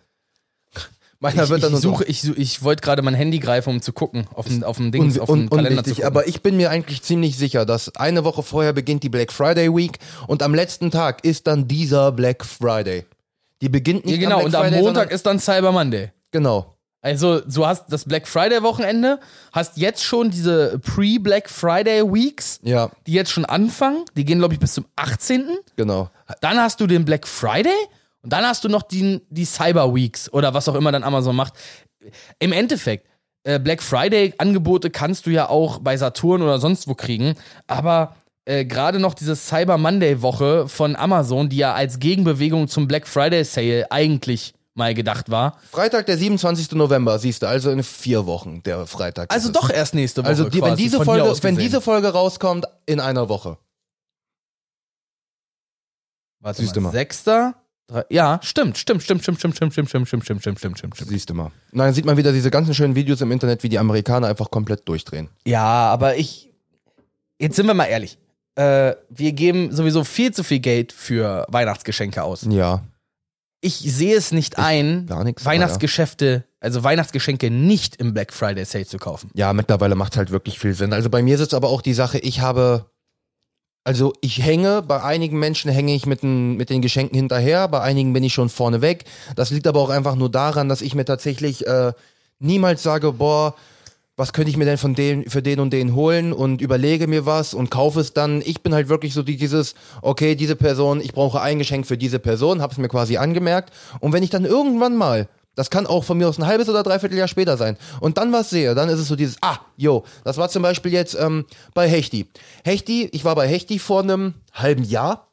[1.20, 3.92] Meiner Ich, wird dann ich suche, ich, ich wollte gerade mein Handy greifen, um zu
[3.92, 6.04] gucken, auf dem, auf dem Ding, un auf dem un Kalender zu gucken.
[6.04, 9.74] aber ich bin mir eigentlich ziemlich sicher, dass eine Woche vorher beginnt die Black Friday
[9.74, 13.06] Week und am letzten Tag ist dann dieser Black Friday.
[13.62, 15.72] Die beginnt nicht ja, genau, am und Black am Friday, Montag sondern- ist dann Cyber
[15.72, 16.12] Monday.
[16.30, 16.72] genau.
[17.02, 19.20] Also, du hast das Black Friday Wochenende,
[19.52, 24.04] hast jetzt schon diese Pre-Black Friday Weeks, Ja, die jetzt schon anfangen.
[24.16, 25.46] Die gehen, glaube ich, bis zum 18.
[25.76, 26.10] genau.
[26.40, 27.70] Dann hast du den Black Friday
[28.22, 31.36] und dann hast du noch die, die Cyber Weeks oder was auch immer dann Amazon
[31.36, 31.52] macht.
[32.40, 33.06] Im Endeffekt,
[33.44, 37.36] äh, Black Friday-Angebote kannst du ja auch bei Saturn oder sonst wo kriegen,
[37.68, 43.06] aber äh, gerade noch diese Cyber Monday-Woche von Amazon, die ja als Gegenbewegung zum Black
[43.06, 45.58] Friday-Sale eigentlich mal gedacht war.
[45.70, 46.72] Freitag, der 27.
[46.72, 49.32] November, siehst du, also in vier Wochen, der Freitag.
[49.32, 50.28] Also doch erst nächste Woche.
[50.28, 53.58] Also die, wenn diese Folge, wenn diese Folge rauskommt, in einer Woche.
[56.40, 56.92] Warte Siehst du mal.
[56.92, 57.54] Sechster?
[57.88, 60.96] Drei, ja, stimmt, stimmt, stimmt, stimmt, stimmt, stimmt, stimmt, stimmt, stimmt, stimmt, stimmt, stimmt, stimmt,
[60.96, 61.10] stimmt.
[61.10, 61.52] Siehst du mal.
[61.72, 64.88] Dann sieht man wieder diese ganzen schönen Videos im Internet, wie die Amerikaner einfach komplett
[64.88, 65.30] durchdrehen.
[65.46, 66.52] Ja, aber ich.
[67.40, 68.18] Jetzt sind wir mal ehrlich.
[68.56, 72.46] Äh, wir geben sowieso viel zu viel Geld für Weihnachtsgeschenke aus.
[72.48, 72.82] Ja.
[73.60, 78.86] Ich sehe es nicht ein, gar nix, Weihnachtsgeschäfte, also Weihnachtsgeschenke nicht im Black Friday Sale
[78.86, 79.30] zu kaufen.
[79.34, 80.92] Ja, mittlerweile macht halt wirklich viel Sinn.
[80.92, 82.86] Also bei mir sitzt aber auch die Sache, ich habe,
[83.84, 87.80] also ich hänge, bei einigen Menschen hänge ich mit den, mit den Geschenken hinterher, bei
[87.80, 89.04] einigen bin ich schon vorne weg.
[89.34, 91.92] Das liegt aber auch einfach nur daran, dass ich mir tatsächlich äh,
[92.38, 93.54] niemals sage, boah,
[94.16, 97.26] was könnte ich mir denn von dem, für den und den holen und überlege mir
[97.26, 98.40] was und kaufe es dann.
[98.40, 101.98] Ich bin halt wirklich so die, dieses, okay, diese Person, ich brauche ein Geschenk für
[101.98, 103.72] diese Person, habe es mir quasi angemerkt.
[104.00, 106.82] Und wenn ich dann irgendwann mal, das kann auch von mir aus ein halbes oder
[106.82, 110.04] dreiviertel Jahr später sein, und dann was sehe, dann ist es so dieses, ah, yo,
[110.24, 112.26] das war zum Beispiel jetzt ähm, bei Hechti.
[112.64, 115.28] Hechti, ich war bei Hechti vor einem halben Jahr.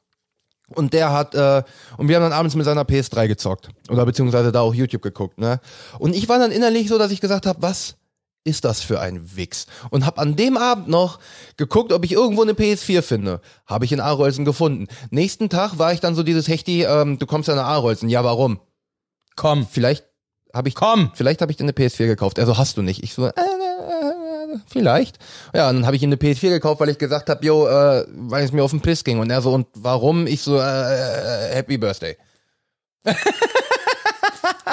[0.76, 1.62] Und der hat, äh,
[1.98, 3.70] und wir haben dann abends mit seiner PS3 gezockt.
[3.90, 5.60] Oder beziehungsweise da auch YouTube geguckt, ne?
[6.00, 7.96] Und ich war dann innerlich so, dass ich gesagt habe, was
[8.44, 9.68] ist das für ein Wix?
[9.90, 11.20] Und hab an dem Abend noch
[11.58, 13.42] geguckt, ob ich irgendwo eine PS4 finde.
[13.66, 14.88] Habe ich in Arolsen gefunden.
[15.12, 18.10] Nächsten Tag war ich dann so dieses Hechti, ähm, du kommst ja nach Arolsen.
[18.10, 18.60] Ja, warum?
[19.36, 20.06] Komm, Vielleicht
[20.54, 21.12] habe ich, komm.
[21.16, 22.38] vielleicht habe ich dir eine PS4 gekauft.
[22.38, 23.04] Also hast du nicht.
[23.04, 25.18] Ich so, äh, äh, vielleicht.
[25.54, 28.06] Ja, und dann habe ich ihm eine PS4 gekauft, weil ich gesagt habe, yo, äh,
[28.10, 29.20] weil es mir auf den Piss ging.
[29.20, 30.28] Und er so, und warum?
[30.28, 32.18] Ich so, äh, Happy Birthday.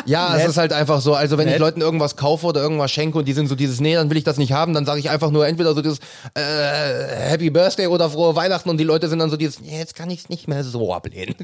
[0.06, 1.14] Ja, es ist halt einfach so.
[1.14, 1.60] Also wenn ich Nett.
[1.60, 4.24] Leuten irgendwas kaufe oder irgendwas schenke und die sind so dieses, nee, dann will ich
[4.24, 5.98] das nicht haben, dann sage ich einfach nur entweder so dieses
[6.34, 6.40] äh,
[7.30, 10.10] Happy Birthday oder frohe Weihnachten und die Leute sind dann so dieses, nee, jetzt kann
[10.10, 11.34] ich es nicht mehr so ablehnen.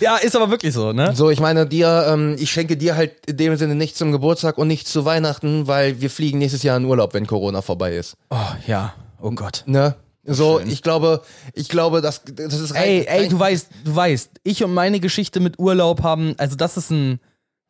[0.00, 1.12] Ja, ist aber wirklich so, ne?
[1.14, 4.58] So, ich meine, dir, ähm, ich schenke dir halt in dem Sinne nichts zum Geburtstag
[4.58, 8.16] und nichts zu Weihnachten, weil wir fliegen nächstes Jahr in Urlaub, wenn Corona vorbei ist.
[8.30, 8.36] Oh,
[8.66, 8.94] ja.
[9.20, 9.62] Oh Gott.
[9.66, 9.94] Ne?
[10.26, 14.30] So, ich glaube, ich glaube, das, das ist rein, Ey, ey, du weißt, du weißt,
[14.42, 17.20] ich und meine Geschichte mit Urlaub haben, also das ist ein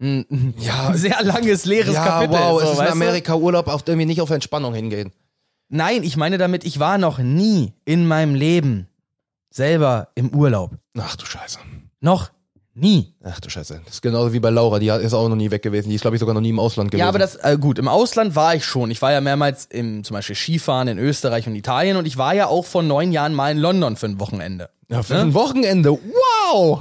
[0.00, 0.92] Ja.
[0.94, 2.34] sehr langes, leeres ja, Kapitel.
[2.34, 2.86] wow, so, es ist in?
[2.88, 5.12] Amerika Urlaub, auf dem wir nicht auf Entspannung hingehen.
[5.68, 8.88] Nein, ich meine damit, ich war noch nie in meinem Leben
[9.50, 10.72] selber im Urlaub.
[10.98, 11.58] Ach du Scheiße.
[12.00, 12.30] Noch
[12.74, 13.14] nie.
[13.22, 13.80] Ach du Scheiße.
[13.84, 15.88] Das ist genauso wie bei Laura, die ist auch noch nie weg gewesen.
[15.88, 17.00] Die ist, glaube ich, sogar noch nie im Ausland gewesen.
[17.00, 18.90] Ja, aber das, äh, gut, im Ausland war ich schon.
[18.90, 22.34] Ich war ja mehrmals im, zum Beispiel Skifahren in Österreich und Italien und ich war
[22.34, 24.70] ja auch vor neun Jahren mal in London für ein Wochenende.
[24.88, 25.92] ja, für ein Wochenende.
[25.92, 26.80] Wow!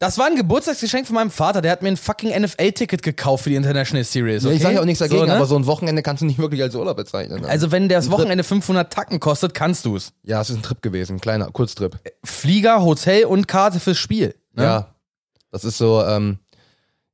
[0.00, 3.50] Das war ein Geburtstagsgeschenk von meinem Vater, der hat mir ein fucking NFL-Ticket gekauft für
[3.50, 4.44] die International Series.
[4.44, 4.52] Okay?
[4.52, 5.34] Ja, ich sage ja auch nichts dagegen, So, ne?
[5.34, 7.40] aber so ein Wochenende kannst du nicht wirklich als Urlaub bezeichnen.
[7.40, 7.48] ne?
[7.48, 10.12] Also wenn das Wochenende 500 Tacken kostet, kannst du's.
[10.22, 11.98] ja, es ist ein Trip gewesen, ein kleiner Kurztrip.
[12.22, 14.36] Flieger, Hotel und Karte fürs Spiel.
[14.54, 14.62] Ne?
[14.62, 14.94] Ja.
[15.50, 16.38] Das ist so, ähm,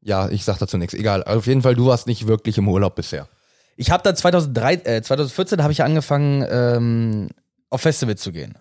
[0.02, 0.92] ja, ich sag dazu nichts.
[0.92, 1.24] Egal.
[1.24, 3.28] Auf jeden Fall, du warst nicht wirklich im Urlaub bisher.
[3.76, 7.28] Ich habe da 2003, äh, 2014 habe ich angefangen, ähm,
[7.70, 8.58] auf Festivals zu gehen.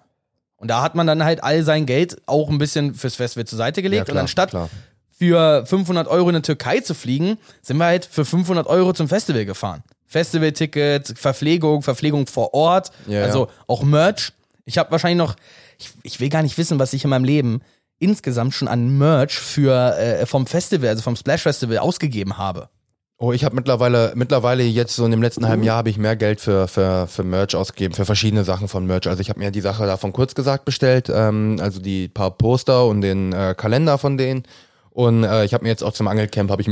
[0.63, 3.58] Und da hat man dann halt all sein Geld auch ein bisschen fürs Festival zur
[3.58, 4.08] Seite gelegt.
[4.08, 4.69] Ja, und anstatt klar.
[5.12, 9.10] für 500 Euro in die Türkei zu fliegen, sind wir halt für 500 Euro zum
[9.10, 9.84] Festival gefahren.
[10.06, 14.32] Festivalticket, Verpflegung, Verpflegung vor Ort, Ja, also auch Merch.
[14.63, 15.36] Ich habe wahrscheinlich noch,
[15.78, 17.60] ich, ich will gar nicht wissen, was ich in meinem Leben
[17.99, 22.69] insgesamt schon an Merch für äh, vom Festival, also vom Splash Festival ausgegeben habe.
[23.17, 26.15] Oh, ich habe mittlerweile, mittlerweile jetzt so in dem letzten halben Jahr habe ich mehr
[26.15, 29.08] Geld für, für, für Merch ausgegeben, für verschiedene Sachen von Merch.
[29.08, 32.86] Also ich habe mir die Sache davon kurz gesagt bestellt, ähm, also die paar Poster
[32.86, 34.43] und den äh, Kalender von denen.
[34.89, 36.69] Und äh, ich habe mir jetzt auch zum Angelcamp habe ich,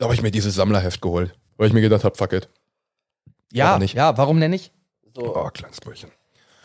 [0.00, 2.48] hab ich mir dieses Sammlerheft geholt, weil ich mir gedacht habe, fuck it.
[3.52, 3.94] Ja, Warum nicht?
[3.94, 4.72] ja, warum denn nicht?
[5.16, 6.10] Oh, kleines Brötchen.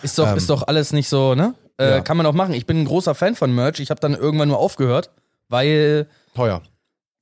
[0.01, 1.53] Ist doch, Ähm, ist doch alles nicht so, ne?
[1.77, 2.01] Äh, ja.
[2.01, 2.53] Kann man auch machen.
[2.53, 3.79] Ich bin ein großer Fan von Merch.
[3.79, 5.11] Ich habe dann irgendwann nur aufgehört,
[5.49, 6.63] weil Teuer.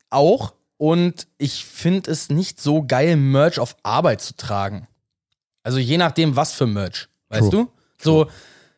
[0.10, 4.88] auch und ich finde es nicht so geil, Merch auf Arbeit zu tragen.
[5.64, 7.08] Also je nachdem, was für Merch.
[7.30, 7.66] Weißt True.
[7.66, 7.72] du?
[8.02, 8.28] So,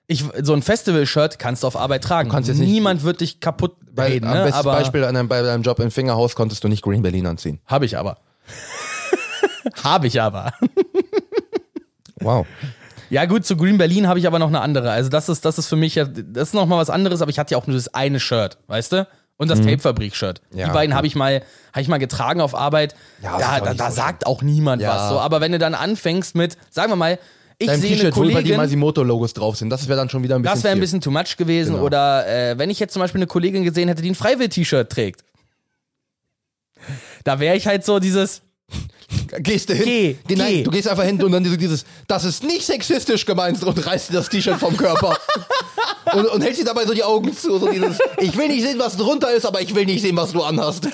[0.08, 2.30] ich, so ein Festival-Shirt kannst du auf Arbeit tragen.
[2.30, 4.44] kannst jetzt nicht- Niemand wird dich kaputt Bei, reden, am ne?
[4.46, 7.28] besten Aber Beispiel an einem, bei deinem Job im Fingerhaus konntest du nicht Green Berlin
[7.28, 7.60] anziehen.
[7.66, 8.18] habe ich aber.
[9.84, 10.54] habe ich aber.
[12.22, 12.46] Wow.
[13.10, 14.92] Ja, gut, zu Green Berlin habe ich aber noch eine andere.
[14.92, 17.32] Also, das ist, das ist für mich ja, das ist noch mal was anderes, aber
[17.32, 19.08] ich hatte ja auch nur das eine Shirt, weißt du?
[19.40, 20.42] Und das Tape-Fabrik-Shirt.
[20.52, 20.60] Mhm.
[20.60, 22.94] Ja, Die beiden habe ich mal, habe ich mal getragen auf Arbeit.
[23.24, 24.94] Ja, da da, da so sagt auch niemand Ja.
[24.94, 25.20] was so.
[25.20, 27.18] Aber wenn du dann anfängst mit, sagen wir mal,
[27.58, 30.36] ich Dein sehe eine wo bei Kollegin, Masimoto-Logos drauf sind, das wäre dann schon wieder
[30.36, 31.74] ein bisschen das wäre ein bisschen too much gewesen.
[31.74, 31.86] Genau.
[31.86, 35.24] Oder äh, wenn ich jetzt zum Beispiel eine Kollegin gesehen hätte, die ein Freiwill-T-Shirt trägt.
[37.24, 38.42] Da wäre ich halt so dieses,
[39.40, 39.86] Gehst du hin?
[39.86, 40.64] Geh, Geh, nein, geh.
[40.64, 44.14] Du gehst einfach hin und dann dieses, das ist nicht sexistisch gemeint und reißt dir
[44.14, 45.18] das T-Shirt vom Körper.
[46.14, 47.58] und, und hältst dir dabei so die Augen zu.
[47.58, 50.32] So dieses, ich will nicht sehen, was drunter ist, aber ich will nicht sehen, was
[50.32, 50.88] du anhast.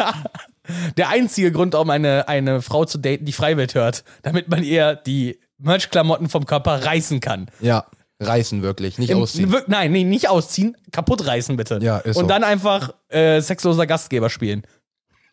[0.96, 4.94] der einzige Grund, um eine, eine Frau zu daten, die Freiwill hört, damit man ihr
[4.96, 7.50] die Merch-Klamotten vom Körper reißen kann.
[7.60, 7.86] Ja,
[8.20, 9.52] reißen wirklich, nicht Im- ausziehen.
[9.52, 11.78] wir- Nein, nee, nicht ausziehen, kaputt reißen bitte.
[11.82, 12.28] Ja, ist Und so.
[12.28, 14.62] dann einfach äh, sexloser Gastgeber spielen.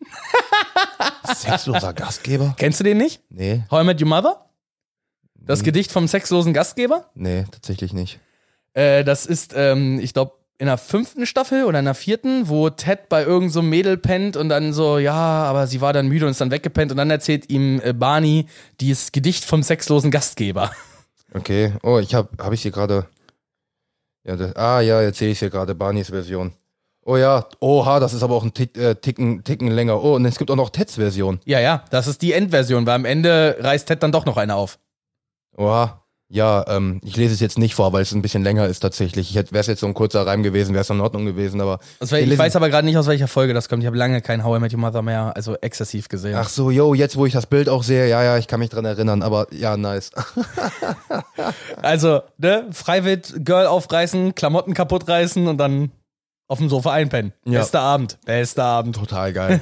[1.34, 2.54] Sexloser Gastgeber?
[2.58, 3.22] Kennst du den nicht?
[3.30, 4.40] Nee, How I Met Your Mother?
[5.34, 7.10] Das Gedicht vom sexlosen Gastgeber?
[7.14, 8.18] nee, tatsächlich nicht.
[8.72, 12.70] Äh, das ist, ähm, ich glaube, in der fünften Staffel oder in der vierten, wo
[12.70, 16.24] Ted bei irgendeinem so Mädel pennt und dann so, ja, aber sie war dann müde
[16.26, 18.46] und ist dann weggepennt und dann erzählt ihm äh, Barney
[18.80, 20.70] dieses Gedicht vom sexlosen Gastgeber.
[21.36, 23.08] Okay, oh, ich hab, hab ich hier gerade.
[24.22, 26.52] Ja, das, ah ja, jetzt sehe ich hier gerade Barneys Version.
[27.04, 30.02] Oh ja, oha, das ist aber auch ein Tick, äh, Ticken, Ticken länger.
[30.02, 31.38] Oh, und es gibt auch noch Teds Version.
[31.44, 34.54] Ja, ja, das ist die Endversion, weil am Ende reißt Ted dann doch noch eine
[34.54, 34.78] auf.
[35.56, 36.00] Oha.
[36.30, 39.34] Ja, ähm, ich lese es jetzt nicht vor, weil es ein bisschen länger ist tatsächlich.
[39.34, 41.78] Wäre es jetzt so ein kurzer Reim gewesen, wäre es in Ordnung gewesen, aber.
[42.00, 43.82] Wir ich weiß aber gerade nicht, aus welcher Folge das kommt.
[43.82, 46.34] Ich habe lange kein How I Met Your Mother mehr, also exzessiv gesehen.
[46.36, 48.70] Ach so, yo, jetzt wo ich das Bild auch sehe, ja, ja, ich kann mich
[48.70, 50.10] dran erinnern, aber ja, nice.
[51.82, 55.92] Also, ne, Freiwild, Girl aufreißen, Klamotten kaputt reißen und dann
[56.48, 57.32] auf dem Sofa einpennen.
[57.46, 57.60] Ja.
[57.60, 58.96] Bester Abend, bester Abend.
[58.96, 59.60] Total geil.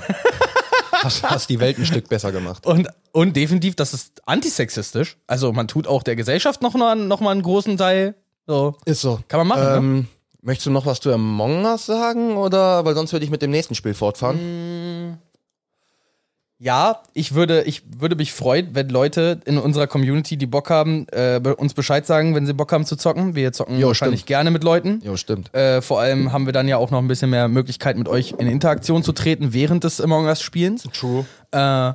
[0.92, 2.66] hast, hast die Welt ein Stück besser gemacht.
[2.66, 5.16] Und, und definitiv, das ist antisexistisch.
[5.26, 8.14] Also man tut auch der Gesellschaft noch, mal- noch mal einen großen Teil.
[8.46, 8.76] So.
[8.84, 9.20] Ist so.
[9.28, 9.76] Kann man machen, ne?
[9.76, 10.08] Ähm,
[10.42, 12.36] möchtest du noch was zu Among Us sagen?
[12.36, 15.18] Oder, weil sonst würde ich mit dem nächsten Spiel fortfahren.
[16.62, 21.08] Ja, ich würde, ich würde mich freuen, wenn Leute in unserer Community, die Bock haben,
[21.08, 23.34] äh, uns Bescheid sagen, wenn sie Bock haben zu zocken.
[23.34, 24.28] Wir zocken Jo, wahrscheinlich stimmt.
[24.28, 25.00] gerne mit Leuten.
[25.02, 25.52] Jo, stimmt.
[25.56, 28.36] Äh, vor allem haben wir dann ja auch noch ein bisschen mehr Möglichkeit, mit euch
[28.38, 30.84] in Interaktion zu treten während des Among Us Spielens.
[30.92, 31.26] True.
[31.50, 31.94] Äh,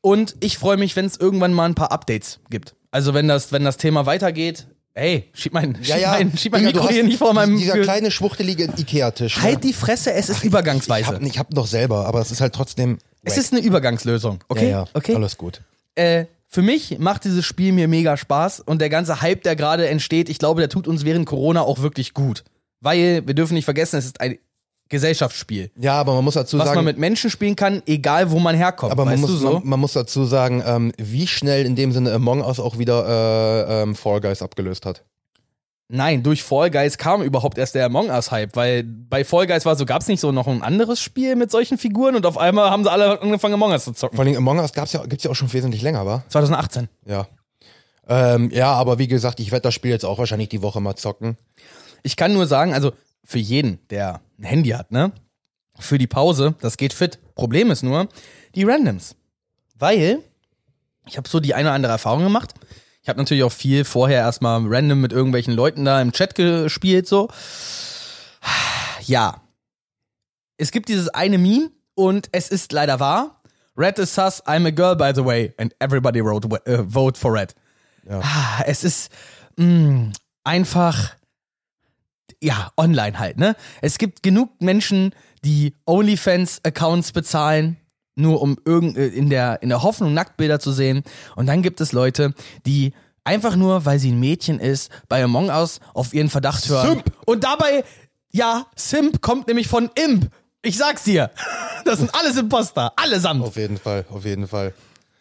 [0.00, 2.76] und ich freue mich, wenn es irgendwann mal ein paar Updates gibt.
[2.92, 6.82] Also wenn das, wenn das Thema weitergeht, hey, schieb mein, schieb mein, schieb mein Digga,
[6.82, 7.56] Mikro hier nicht vor meinem.
[7.56, 9.36] Dieser kleine, schwuchtelige Ikea-Tisch.
[9.38, 9.42] ne?
[9.42, 11.10] halt die Fresse, es ist übergangsweise.
[11.10, 12.98] Ich hab, ich hab noch selber, aber es ist halt trotzdem.
[13.32, 14.70] Es ist eine Übergangslösung, okay?
[14.70, 15.14] Ja, ja, okay.
[15.14, 15.60] alles gut.
[15.94, 19.88] Äh, für mich macht dieses Spiel mir mega Spaß und der ganze Hype, der gerade
[19.88, 22.42] entsteht, ich glaube, der tut uns während Corona auch wirklich gut.
[22.80, 24.38] Weil, wir dürfen nicht vergessen, es ist ein
[24.88, 25.70] Gesellschaftsspiel.
[25.76, 28.54] Ja, aber man muss dazu Was sagen, man mit Menschen spielen kann, egal wo man
[28.54, 28.92] herkommt.
[28.92, 29.54] aber man muss, so?
[29.54, 33.06] man, man muss dazu sagen, ähm, wie schnell in dem Sinne Among Us auch wieder
[33.68, 35.04] äh, ähm, Fall Guys abgelöst hat.
[35.90, 39.74] Nein, durch Fall Guys kam überhaupt erst der Among Us-Hype, weil bei Fall Guys war
[39.74, 42.70] so, gab es nicht so noch ein anderes Spiel mit solchen Figuren und auf einmal
[42.70, 44.16] haben sie alle angefangen, Among Us zu zocken.
[44.16, 46.24] Vor allem Among Us gab's ja, gibt's ja auch schon wesentlich länger, war?
[46.28, 46.88] 2018.
[47.06, 47.26] Ja.
[48.06, 50.96] Ähm, ja, aber wie gesagt, ich werde das Spiel jetzt auch wahrscheinlich die Woche mal
[50.96, 51.38] zocken.
[52.02, 52.92] Ich kann nur sagen, also
[53.24, 55.12] für jeden, der ein Handy hat, ne?
[55.78, 57.18] Für die Pause, das geht fit.
[57.34, 58.08] Problem ist nur,
[58.54, 59.14] die Randoms.
[59.78, 60.20] Weil
[61.06, 62.52] ich habe so die eine oder andere Erfahrung gemacht.
[63.02, 67.06] Ich habe natürlich auch viel vorher erstmal random mit irgendwelchen Leuten da im Chat gespielt,
[67.06, 67.28] so.
[69.02, 69.40] Ja.
[70.56, 73.42] Es gibt dieses eine Meme und es ist leider wahr.
[73.76, 75.54] Red is sus, I'm a girl, by the way.
[75.56, 77.54] And everybody wrote, äh, vote for Red.
[78.08, 78.20] Ja.
[78.22, 79.10] Ah, Es ist
[79.56, 81.14] mh, einfach,
[82.42, 83.54] ja, online halt, ne?
[83.80, 87.76] Es gibt genug Menschen, die OnlyFans-Accounts bezahlen,
[88.18, 91.02] nur um irgend, äh, in, der, in der Hoffnung, Nacktbilder zu sehen.
[91.36, 92.34] Und dann gibt es Leute,
[92.66, 92.92] die
[93.24, 96.88] einfach nur, weil sie ein Mädchen ist, bei Among Us auf ihren Verdacht hören.
[96.88, 97.04] Simp.
[97.26, 97.84] Und dabei,
[98.30, 100.30] ja, Simp kommt nämlich von Imp.
[100.62, 101.30] Ich sag's dir.
[101.84, 102.92] Das sind alles Imposter.
[102.96, 103.42] Allesamt.
[103.42, 104.74] Auf jeden Fall, auf jeden Fall.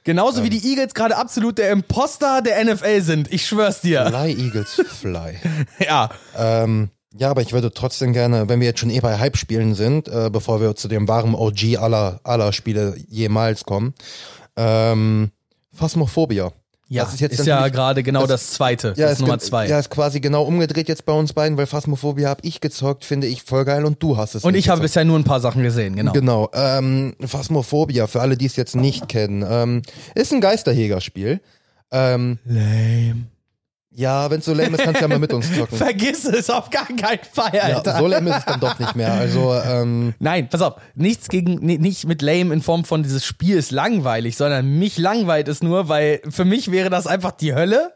[0.04, 3.32] Genauso wie die Eagles gerade absolut der Imposter der NFL sind.
[3.32, 4.06] Ich schwör's dir.
[4.08, 5.38] Fly Eagles Fly.
[5.80, 6.10] Ja.
[6.36, 10.08] ähm, ja, aber ich würde trotzdem gerne, wenn wir jetzt schon eh bei Hype-Spielen sind,
[10.08, 13.94] äh, bevor wir zu dem wahren OG aller, aller Spiele jemals kommen,
[14.56, 15.32] ähm,
[15.74, 16.52] Phasmophobia.
[16.90, 18.88] Ja, Das ist jetzt ja natürlich- gerade genau das, das- zweite.
[18.90, 19.68] Ja, das ist ist Nummer zwei.
[19.68, 23.28] Ja, ist quasi genau umgedreht jetzt bei uns beiden, weil Phasmophobia habe ich gezockt, finde
[23.28, 25.64] ich voll geil und du hast es Und ich habe bisher nur ein paar Sachen
[25.64, 26.14] gesehen, genau.
[26.14, 29.82] Genau, ähm, Phasmophobia, für alle, die es jetzt nicht kennen, ähm,
[30.16, 31.42] ist ein Geisterjägerspiel.
[31.92, 33.26] Ähm, Lame.
[34.00, 35.76] Ja, wenn es so lame ist, kannst du ja mal mit uns zocken.
[35.78, 37.92] Vergiss es auf gar keinen Fall, Alter.
[37.94, 39.12] Ja, so lame ist es dann doch nicht mehr.
[39.12, 43.26] Also, ähm, Nein, pass auf, nichts gegen, ni- nicht mit lame in Form von dieses
[43.26, 47.56] Spiel ist langweilig, sondern mich langweilt es nur, weil für mich wäre das einfach die
[47.56, 47.94] Hölle,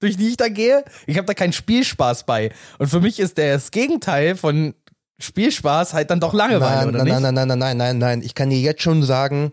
[0.00, 0.82] durch die ich da gehe.
[1.06, 2.50] Ich habe da keinen Spielspaß bei.
[2.78, 4.74] Und für mich ist das Gegenteil von
[5.18, 7.20] Spielspaß halt dann doch Langeweile, nein, oder nein, nicht?
[7.20, 8.22] nein, nein, nein, nein, nein, nein, nein.
[8.22, 9.52] Ich kann dir jetzt schon sagen,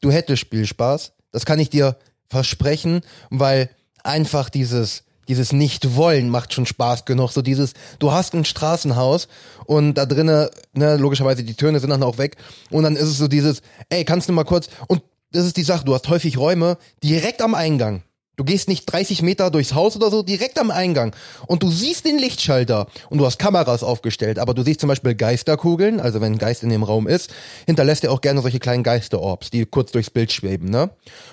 [0.00, 1.12] du hättest Spielspaß.
[1.32, 1.96] Das kann ich dir
[2.28, 3.70] versprechen, weil
[4.04, 7.30] einfach dieses dieses Nicht-Wollen macht schon Spaß genug.
[7.30, 9.28] So dieses, du hast ein Straßenhaus
[9.66, 12.36] und da drinnen, ne, logischerweise die Türen sind dann auch weg.
[12.70, 15.62] Und dann ist es so dieses, ey, kannst du mal kurz, und das ist die
[15.62, 18.02] Sache, du hast häufig Räume direkt am Eingang.
[18.38, 21.12] Du gehst nicht 30 Meter durchs Haus oder so, direkt am Eingang.
[21.48, 25.14] Und du siehst den Lichtschalter und du hast Kameras aufgestellt, aber du siehst zum Beispiel
[25.16, 27.30] Geisterkugeln, also wenn ein Geist in dem Raum ist,
[27.66, 30.90] hinterlässt er auch gerne solche kleinen Geisterorbs, die kurz durchs Bild schweben, ne?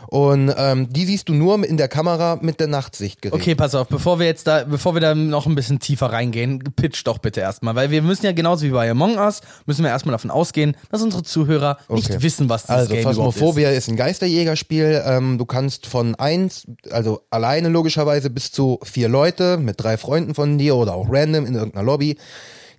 [0.08, 3.34] Und ähm, die siehst du nur in der Kamera mit der Nachtsichtgerät.
[3.40, 6.60] Okay, pass auf, bevor wir jetzt da, bevor wir da noch ein bisschen tiefer reingehen,
[6.76, 9.90] pitch doch bitte erstmal, weil wir müssen ja genauso wie bei Among Us, müssen wir
[9.92, 11.96] erstmal davon ausgehen, dass unsere Zuhörer Okay.
[12.14, 13.40] nicht wissen, was dieses Also Game überhaupt ist.
[13.40, 13.88] Phasmophobia ist.
[13.90, 15.04] ein Geisterjägerspiel.
[15.06, 16.66] Ähm, du kannst von eins,
[16.96, 21.46] also alleine logischerweise bis zu vier Leute mit drei Freunden von dir oder auch random
[21.46, 22.18] in irgendeiner Lobby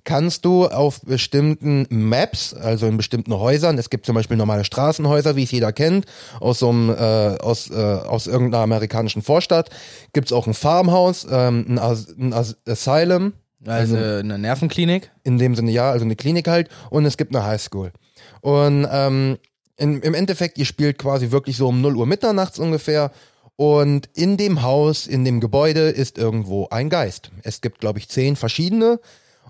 [0.06, 5.36] kannst du auf bestimmten Maps, also in bestimmten Häusern, es gibt zum Beispiel normale Straßenhäuser,
[5.36, 6.06] wie es jeder kennt,
[6.40, 9.68] aus so einem, äh, aus, äh, aus irgendeiner amerikanischen Vorstadt,
[10.14, 13.34] gibt's auch ein Farmhaus, ähm, ein, As ein As Asylum,
[13.66, 15.10] Also eine Nervenklinik.
[15.24, 17.92] in dem Sinne ja, also eine Klinik halt und es gibt eine Highschool.
[18.40, 19.38] Und ähm,
[19.76, 23.10] in, im Endeffekt, ihr spielt quasi wirklich so um 0 Uhr mitternachts ungefähr
[23.56, 27.30] und in dem Haus, in dem Gebäude ist irgendwo ein Geist.
[27.42, 29.00] Es gibt, glaube ich, zehn verschiedene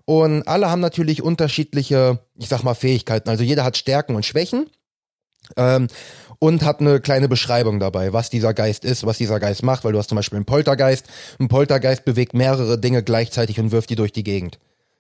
[0.05, 3.29] und alle haben natürlich unterschiedliche, ich sag mal, Fähigkeiten.
[3.29, 4.71] Also jeder hat Stärken und Schwächen.
[5.57, 5.89] Ähm,
[6.39, 9.93] und hat eine kleine Beschreibung dabei, was dieser Geist ist, was dieser Geist macht, weil
[9.93, 11.07] du hast zum Beispiel einen Poltergeist.
[11.39, 14.59] Ein Poltergeist bewegt mehrere Dinge gleichzeitig und wirft die durch die Gegend.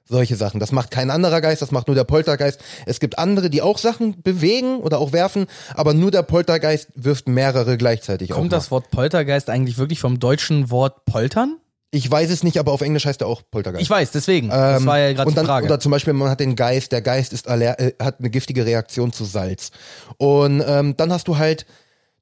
[0.09, 0.61] Solche Sachen.
[0.61, 2.61] Das macht kein anderer Geist, das macht nur der Poltergeist.
[2.87, 7.29] Es gibt andere, die auch Sachen bewegen oder auch werfen, aber nur der Poltergeist wirft
[7.29, 11.57] mehrere gleichzeitig Kommt das Wort Poltergeist eigentlich wirklich vom deutschen Wort poltern?
[11.91, 13.83] Ich weiß es nicht, aber auf Englisch heißt er auch Poltergeist.
[13.83, 14.49] Ich weiß, deswegen.
[14.49, 15.67] das Ähm, war ja gerade die Frage.
[15.67, 18.67] Oder zum Beispiel, man hat den Geist, der Geist ist aller, äh, hat eine giftige
[18.67, 19.71] Reaktion zu Salz.
[20.19, 21.65] Und ähm, dann hast du halt,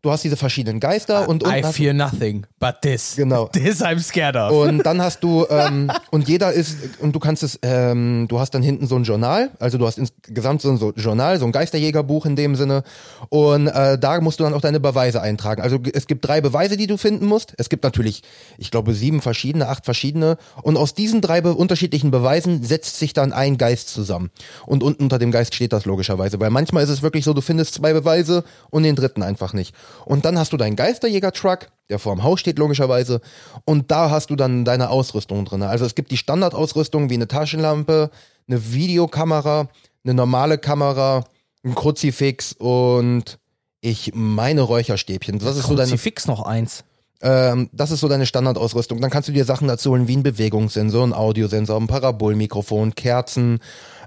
[0.04, 3.14] du hast diese verschiedenen Geister und, und I fear nothing, but this.
[3.16, 3.46] Genau.
[3.52, 4.52] This I'm scared of.
[4.52, 8.50] und dann hast du, ähm, und jeder ist, und du kannst es, ähm, du hast
[8.50, 11.52] dann hinten so ein Journal, also du hast insgesamt so ein so Journal, so ein
[11.52, 12.82] Geisterjägerbuch in dem Sinne.
[13.30, 15.62] Und äh, da musst du dann auch deine Beweise eintragen.
[15.62, 17.54] Also es gibt drei Beweise, die du finden musst.
[17.56, 18.22] Es gibt natürlich,
[18.58, 20.36] ich glaube, sieben verschiedene, acht verschiedene.
[20.62, 24.30] Und aus diesen drei be unterschiedlichen Beweisen setzt sich dann ein Geist zusammen.
[24.66, 26.40] Und unten unter dem Geist steht das logischerweise.
[26.40, 29.74] Weil manchmal ist es wirklich so, du findest zwei Beweise und den dritten einfach nicht.
[30.04, 33.20] Und dann hast du deinen Geisterjäger-Truck, der vor dem Haus steht logischerweise.
[33.64, 35.62] Und da hast du dann deine Ausrüstung drin.
[35.62, 38.10] Also es gibt die Standardausrüstung wie eine Taschenlampe,
[38.48, 39.68] eine Videokamera,
[40.04, 41.24] eine normale Kamera,
[41.64, 43.38] ein Kruzifix und
[43.80, 45.38] ich meine Räucherstäbchen.
[45.38, 46.84] Das ist so deine, Kruzifix noch eins.
[47.22, 49.00] ähm, das ist so deine Standardausrüstung.
[49.00, 53.60] Dann kannst du dir Sachen dazu holen wie ein Bewegungssensor, ein Audiosensor, ein Parabolmikrofon, Kerzen,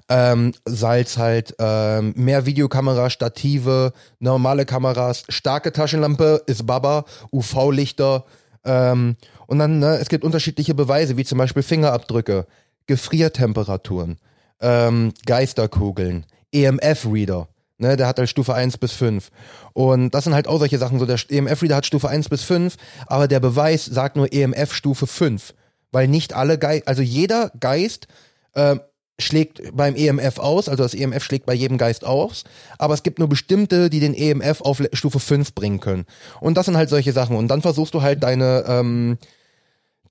[0.10, 8.26] ähm, Salz halt, ähm, mehr Videokamera, Stative, normale Kameras, starke Taschenlampe ist Baba, UV-Lichter
[8.68, 9.16] ähm,
[9.48, 12.46] und dann, ne, es gibt unterschiedliche Beweise, wie zum Beispiel Fingerabdrücke,
[12.86, 14.18] Gefriertemperaturen,
[14.62, 17.48] ähm, Geisterkugeln, EMF-Reader.
[17.80, 19.30] Ne, der hat halt Stufe 1 bis 5.
[19.74, 20.98] Und das sind halt auch solche Sachen.
[20.98, 25.06] So, der EMF-Reader hat Stufe 1 bis 5, aber der Beweis sagt nur EMF Stufe
[25.06, 25.54] 5.
[25.92, 28.08] Weil nicht alle Geist, also jeder Geist
[28.56, 28.82] ähm,
[29.20, 32.44] schlägt beim EMF aus, also das EMF schlägt bei jedem Geist aus,
[32.78, 36.06] aber es gibt nur bestimmte, die den EMF auf Stufe 5 bringen können.
[36.40, 37.36] Und das sind halt solche Sachen.
[37.36, 39.18] Und dann versuchst du halt deine, ähm,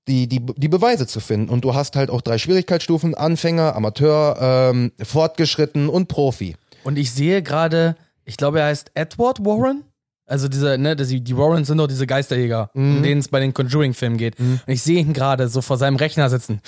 [0.09, 1.48] die, die, die Beweise zu finden.
[1.50, 6.57] Und du hast halt auch drei Schwierigkeitsstufen, Anfänger, Amateur, ähm, Fortgeschritten und Profi.
[6.82, 9.84] Und ich sehe gerade, ich glaube, er heißt Edward Warren.
[10.28, 13.54] Also diese, ne, die, die Warrens sind doch diese Geisterjäger, um denen es bei den
[13.54, 14.36] Conjuring-Filmen geht.
[14.40, 16.61] Und ich sehe ihn gerade so vor seinem Rechner sitzen.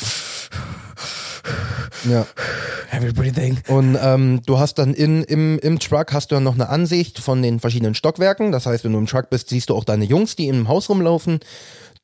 [2.05, 2.27] Ja.
[2.91, 3.59] Heavy breathing.
[3.69, 7.19] Und ähm, du hast dann in, im, im Truck hast du dann noch eine Ansicht
[7.19, 8.51] von den verschiedenen Stockwerken.
[8.53, 10.89] Das heißt, wenn du im Truck bist, siehst du auch deine Jungs, die im Haus
[10.89, 11.41] rumlaufen.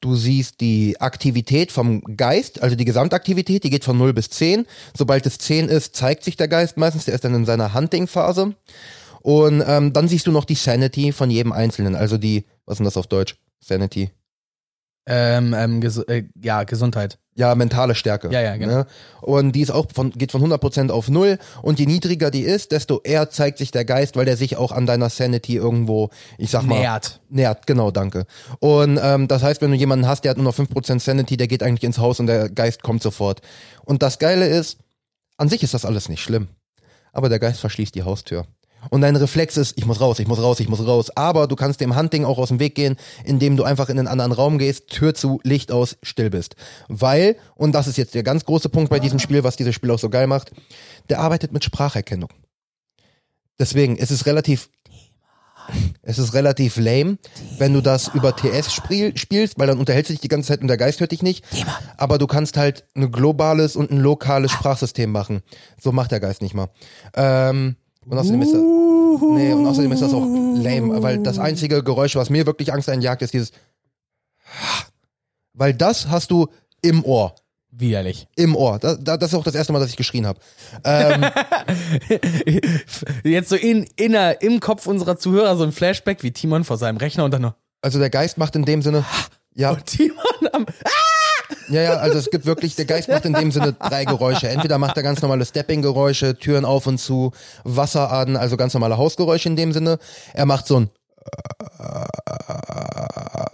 [0.00, 4.66] Du siehst die Aktivität vom Geist, also die Gesamtaktivität, die geht von 0 bis 10.
[4.94, 8.54] Sobald es 10 ist, zeigt sich der Geist meistens, der ist dann in seiner Hunting-Phase.
[9.22, 12.78] Und ähm, dann siehst du noch die Sanity von jedem Einzelnen, also die, was ist
[12.80, 13.36] denn das auf Deutsch?
[13.60, 14.10] Sanity.
[15.06, 17.18] Ähm, ähm, ges äh, ja, Gesundheit.
[17.36, 18.30] Ja, mentale Stärke.
[18.30, 18.72] Ja, ja, genau.
[18.72, 18.86] Ne?
[19.20, 21.38] Und die ist auch von, geht von 100% auf null.
[21.62, 24.70] Und je niedriger die ist, desto eher zeigt sich der Geist, weil der sich auch
[24.70, 26.78] an deiner Sanity irgendwo, ich sag mal.
[26.78, 27.20] Nähert.
[27.30, 28.26] Nähert, genau, danke.
[28.60, 31.48] Und ähm, das heißt, wenn du jemanden hast, der hat nur noch 5% Sanity, der
[31.48, 33.40] geht eigentlich ins Haus und der Geist kommt sofort.
[33.84, 34.78] Und das Geile ist,
[35.36, 36.48] an sich ist das alles nicht schlimm.
[37.12, 38.46] Aber der Geist verschließt die Haustür.
[38.90, 41.10] Und dein Reflex ist, ich muss raus, ich muss raus, ich muss raus.
[41.16, 44.08] Aber du kannst dem Hunting auch aus dem Weg gehen, indem du einfach in einen
[44.08, 46.56] anderen Raum gehst, Tür zu, Licht aus, still bist.
[46.88, 49.90] Weil, und das ist jetzt der ganz große Punkt bei diesem Spiel, was dieses Spiel
[49.90, 50.52] auch so geil macht,
[51.08, 52.30] der arbeitet mit Spracherkennung.
[53.58, 54.68] Deswegen ist es relativ,
[56.02, 57.18] es ist relativ lame,
[57.58, 60.60] wenn du das über TS spiel, spielst, weil dann unterhältst du dich die ganze Zeit
[60.60, 61.44] und der Geist hört dich nicht.
[61.96, 65.42] Aber du kannst halt ein globales und ein lokales Sprachsystem machen.
[65.80, 66.68] So macht der Geist nicht mal.
[67.14, 67.76] Ähm,
[68.06, 70.26] und außerdem ist das, nee, und außerdem ist das auch
[70.56, 73.52] lame, weil das einzige Geräusch, was mir wirklich Angst einjagt, ist dieses,
[75.52, 76.48] weil das hast du
[76.82, 77.34] im Ohr.
[77.76, 78.28] Widerlich.
[78.36, 78.78] Im Ohr.
[78.78, 80.38] Das, das ist auch das erste Mal, dass ich geschrien habe.
[80.84, 81.24] Ähm,
[83.24, 86.98] Jetzt so in, inner, im Kopf unserer Zuhörer so ein Flashback wie Timon vor seinem
[86.98, 87.54] Rechner und dann noch.
[87.82, 89.04] also der Geist macht in dem Sinne,
[89.54, 90.66] ja, Und Timon am.
[91.68, 94.48] Ja, ja, also es gibt wirklich, der Geist macht in dem Sinne drei Geräusche.
[94.48, 97.32] Entweder macht er ganz normale Stepping-Geräusche, Türen auf und zu,
[97.64, 99.98] Wasser an, also ganz normale Hausgeräusche in dem Sinne.
[100.32, 100.90] Er macht so ein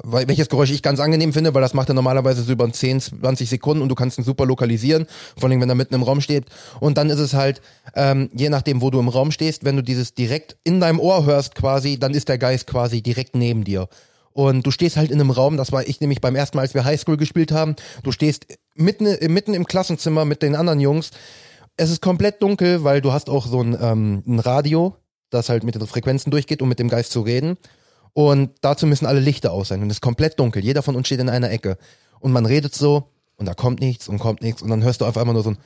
[0.05, 3.49] welches Geräusch ich ganz angenehm finde, weil das macht er normalerweise so über 10, 20
[3.49, 5.07] Sekunden und du kannst ihn super lokalisieren,
[5.38, 6.47] vor allem wenn er mitten im Raum steht.
[6.80, 7.61] Und dann ist es halt,
[7.95, 11.24] ähm, je nachdem, wo du im Raum stehst, wenn du dieses direkt in deinem Ohr
[11.24, 13.88] hörst quasi, dann ist der Geist quasi direkt neben dir.
[14.32, 16.74] Und du stehst halt in einem Raum, das war ich nämlich beim ersten Mal, als
[16.74, 21.10] wir Highschool gespielt haben, du stehst mitten, mitten im Klassenzimmer mit den anderen Jungs.
[21.76, 24.96] Es ist komplett dunkel, weil du hast auch so ein, ähm, ein Radio,
[25.30, 27.56] das halt mit den Frequenzen durchgeht, um mit dem Geist zu reden.
[28.12, 29.82] Und dazu müssen alle Lichter aus sein.
[29.82, 30.64] Und es ist komplett dunkel.
[30.64, 31.78] Jeder von uns steht in einer Ecke.
[32.18, 34.62] Und man redet so und da kommt nichts und kommt nichts.
[34.62, 35.58] Und dann hörst du auf einmal nur so ein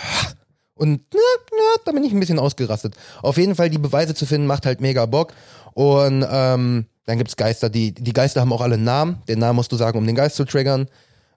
[0.74, 1.20] und na,
[1.50, 2.94] na, da bin ich ein bisschen ausgerastet.
[3.22, 5.32] Auf jeden Fall die Beweise zu finden, macht halt mega Bock.
[5.74, 9.22] Und ähm, dann gibt's Geister, die, die Geister haben auch alle einen Namen.
[9.28, 10.88] Den Namen musst du sagen, um den Geist zu triggern.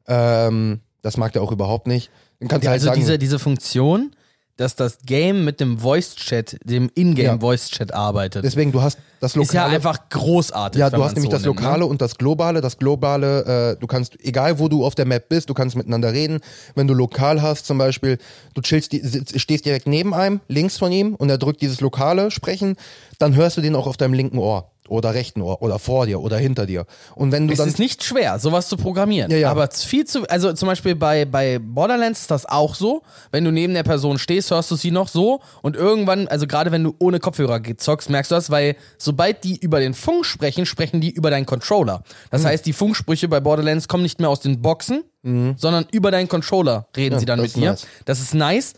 [0.07, 2.11] Ähm, das mag der auch überhaupt nicht.
[2.39, 4.11] Dann kannst du halt Also sagen, diese, diese Funktion,
[4.57, 7.39] dass das Game mit dem Voice-Chat, dem Ingame Ja.
[7.39, 9.75] Voice-Chat arbeitet, deswegen, du hast das ist ja lokale.
[9.75, 10.79] einfach großartig.
[10.79, 11.61] Ja, du hast nämlich so das nimmt, ne?
[11.63, 12.61] Lokale und das Globale.
[12.61, 16.13] Das Globale, äh, du kannst, egal wo du auf der Map bist, du kannst miteinander
[16.13, 16.39] reden.
[16.75, 18.19] Wenn du lokal hast, zum Beispiel,
[18.53, 19.01] du chillst, die,
[19.39, 22.75] stehst direkt neben einem, links von ihm, und er drückt dieses lokale Sprechen,
[23.17, 26.21] dann hörst du den auch auf deinem linken Ohr oder rechten Ohr oder vor dir
[26.21, 26.85] oder hinter dir.
[27.15, 29.31] Und wenn du Es dann ist nicht schwer, sowas zu programmieren.
[29.31, 29.51] Ja, ja.
[29.51, 33.01] Aber es viel zu, also zum Beispiel bei, bei Borderlands ist das auch so.
[33.31, 36.71] Wenn du neben der Person stehst, hörst du sie noch so und irgendwann, also gerade
[36.71, 40.65] wenn du ohne Kopfhörer zockst, merkst du das, weil sobald die über den Funk sprechen,
[40.65, 42.03] sprechen die über deinen Controller.
[42.31, 42.47] Das Mhm.
[42.47, 46.87] heißt, die Funksprüche bei Borderlands kommen nicht mehr aus den Boxen, sondern über deinen Controller
[46.95, 47.13] reden Mhm.
[47.15, 47.69] Ja, sie dann mit dir.
[47.71, 47.87] nice.
[48.05, 48.73] Das ist nice.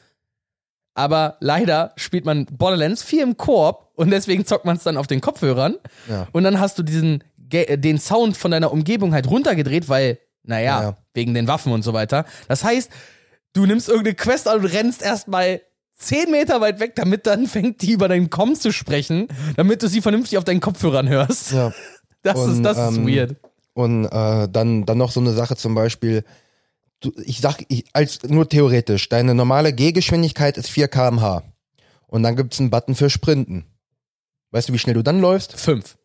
[0.96, 5.08] Aber leider spielt man Borderlands viel im Koop und deswegen zockt man es dann auf
[5.08, 5.76] den Kopfhörern.
[6.08, 6.28] Ja.
[6.32, 10.82] Und dann hast du diesen äh, den Sound von deiner Umgebung halt runtergedreht, weil, naja,
[10.82, 12.26] Ja, wegen den Waffen und so weiter.
[12.48, 12.92] Das heißt,
[13.54, 15.62] du nimmst irgendeine Quest an und rennst erstmal
[15.96, 19.88] zehn Meter weit weg, damit dann fängt die über deinen Com zu sprechen, damit du
[19.88, 21.52] sie vernünftig auf deinen Kopfhörern hörst.
[21.52, 21.74] Ja.
[22.24, 23.36] Das, Und, ist, das ist ähm, weird.
[23.74, 26.26] Und äh, dann, dann noch so eine Sache zum Beispiel,
[27.00, 31.44] du, ich sag, ich, als nur theoretisch, deine normale Gehgeschwindigkeit ist 4 km/h.
[32.08, 33.66] Und dann gibt's einen Button für Sprinten.
[34.58, 35.56] Weißt du, wie schnell du dann läufst?
[35.56, 35.98] Fünf.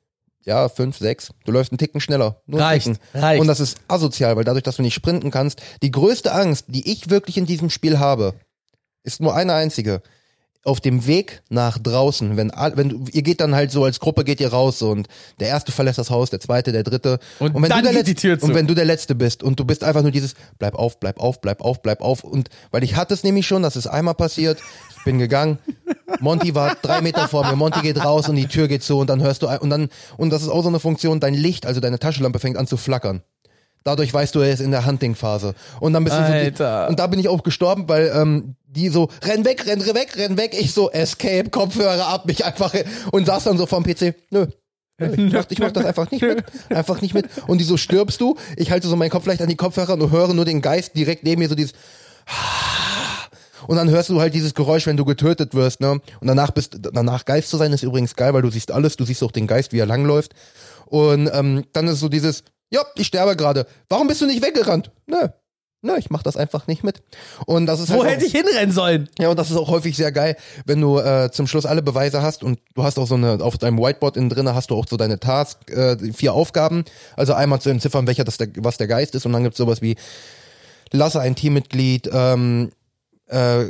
[0.44, 1.30] Ja, 5, 6.
[1.46, 2.42] Du läufst einen Ticken schneller.
[2.44, 3.00] Nur Reicht, Ticken.
[3.14, 3.40] reicht.
[3.40, 6.92] Und das ist asozial, weil dadurch, dass du nicht sprinten kannst, die größte Angst, die
[6.92, 8.34] ich wirklich in diesem Spiel habe,
[9.04, 10.02] ist nur eine einzige.
[10.64, 14.22] Auf dem Weg nach draußen, wenn, wenn du, ihr geht dann halt so als Gruppe
[14.22, 15.08] geht ihr raus so, und
[15.40, 17.18] der erste verlässt das Haus, der zweite, der dritte.
[17.40, 18.46] Und wenn dann du der geht die Letz- Tür zu.
[18.46, 21.18] Und wenn du der Letzte bist und du bist einfach nur dieses, bleib auf, bleib
[21.18, 22.22] auf, bleib auf, bleib auf.
[22.22, 24.60] Und weil ich hatte es nämlich schon, das ist einmal passiert,
[24.98, 25.58] ich bin gegangen,
[26.20, 29.10] Monty war drei Meter vor mir, Monty geht raus und die Tür geht zu und
[29.10, 31.80] dann hörst du, und dann, und das ist auch so eine Funktion, dein Licht, also
[31.80, 33.22] deine Taschenlampe fängt an zu flackern.
[33.84, 35.54] Dadurch weißt du, er ist in der Hunting-Phase.
[35.80, 39.08] Und dann bist du so, und da bin ich auch gestorben, weil ähm, die so,
[39.22, 40.56] renn weg, renn weg, renn weg.
[40.58, 42.74] Ich so, Escape, Kopfhörer ab, mich einfach
[43.12, 44.14] und saß dann so vorm PC.
[44.30, 44.46] Nö.
[44.98, 46.44] Ich mach, ich mach das einfach nicht mit.
[46.68, 47.26] Einfach nicht mit.
[47.46, 48.36] Und die so, stirbst du?
[48.56, 51.24] Ich halte so meinen Kopf leicht an die Kopfhörer und höre nur den Geist direkt
[51.24, 51.72] neben mir so dieses
[53.66, 55.90] und dann hörst du halt dieses Geräusch, wenn du getötet wirst, ne?
[56.20, 59.04] Und danach bist, danach Geist zu sein, ist übrigens geil, weil du siehst alles, du
[59.04, 60.34] siehst auch den Geist, wie er langläuft.
[60.86, 63.66] Und ähm, dann ist so dieses, ja, ich sterbe gerade.
[63.88, 64.92] Warum bist du nicht weggerannt?
[65.06, 65.28] Nö.
[65.84, 67.02] Nö, ich mach das einfach nicht mit.
[67.44, 69.08] Und das ist Wo halt auch- hätte ich hinrennen sollen?
[69.18, 72.22] ja, und das ist auch häufig sehr geil, wenn du äh, zum Schluss alle Beweise
[72.22, 74.86] hast und du hast auch so eine, auf deinem Whiteboard innen drin hast du auch
[74.88, 76.84] so deine Task, äh, vier Aufgaben.
[77.16, 79.82] Also einmal zu entziffern, welcher das der, was der Geist ist und dann gibt's sowas
[79.82, 79.96] wie,
[80.92, 82.70] lasse ein Teammitglied ähm,
[83.26, 83.64] äh,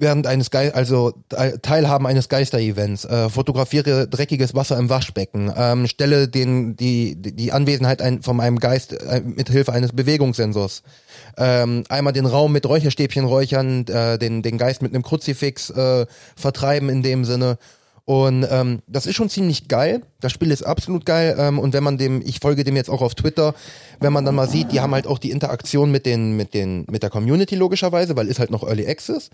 [0.00, 5.86] während eines Geist, also äh, Teilhaben eines Geister-Events, äh, fotografiere dreckiges Wasser im Waschbecken, ähm,
[5.86, 10.82] stelle den die die Anwesenheit ein, von einem Geist äh, mit Hilfe eines Bewegungssensors,
[11.36, 16.06] ähm, einmal den Raum mit Räucherstäbchen räuchern, äh, den den Geist mit einem Kruzifix äh,
[16.36, 17.58] vertreiben in dem Sinne.
[18.06, 20.02] Und ähm, das ist schon ziemlich geil.
[20.20, 21.36] Das Spiel ist absolut geil.
[21.38, 23.54] Ähm, und wenn man dem, ich folge dem jetzt auch auf Twitter,
[23.98, 26.84] wenn man dann mal sieht, die haben halt auch die Interaktion mit den, mit den,
[26.90, 29.30] mit der Community logischerweise, weil ist halt noch Early Access.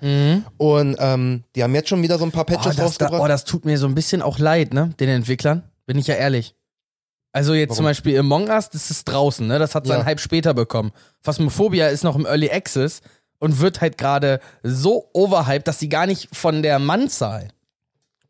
[0.56, 3.22] Und ähm, die haben jetzt schon wieder so ein paar Oh Patches das, da, rausgebracht.
[3.22, 4.94] oh, das tut mir so ein bisschen auch leid, ne?
[5.00, 5.64] Den Entwicklern.
[5.86, 6.54] Bin ich ja ehrlich.
[7.32, 7.90] Also jetzt zum Warum?
[7.90, 9.58] Beispiel Among Us, das ist draußen, ne?
[9.58, 10.04] Das hat seinen Ja.
[10.06, 10.90] Hype später bekommen.
[11.22, 13.02] Phasmophobia ist noch im Early Access
[13.38, 17.48] und wird halt gerade so overhyped, dass sie gar nicht von der Mannzahl,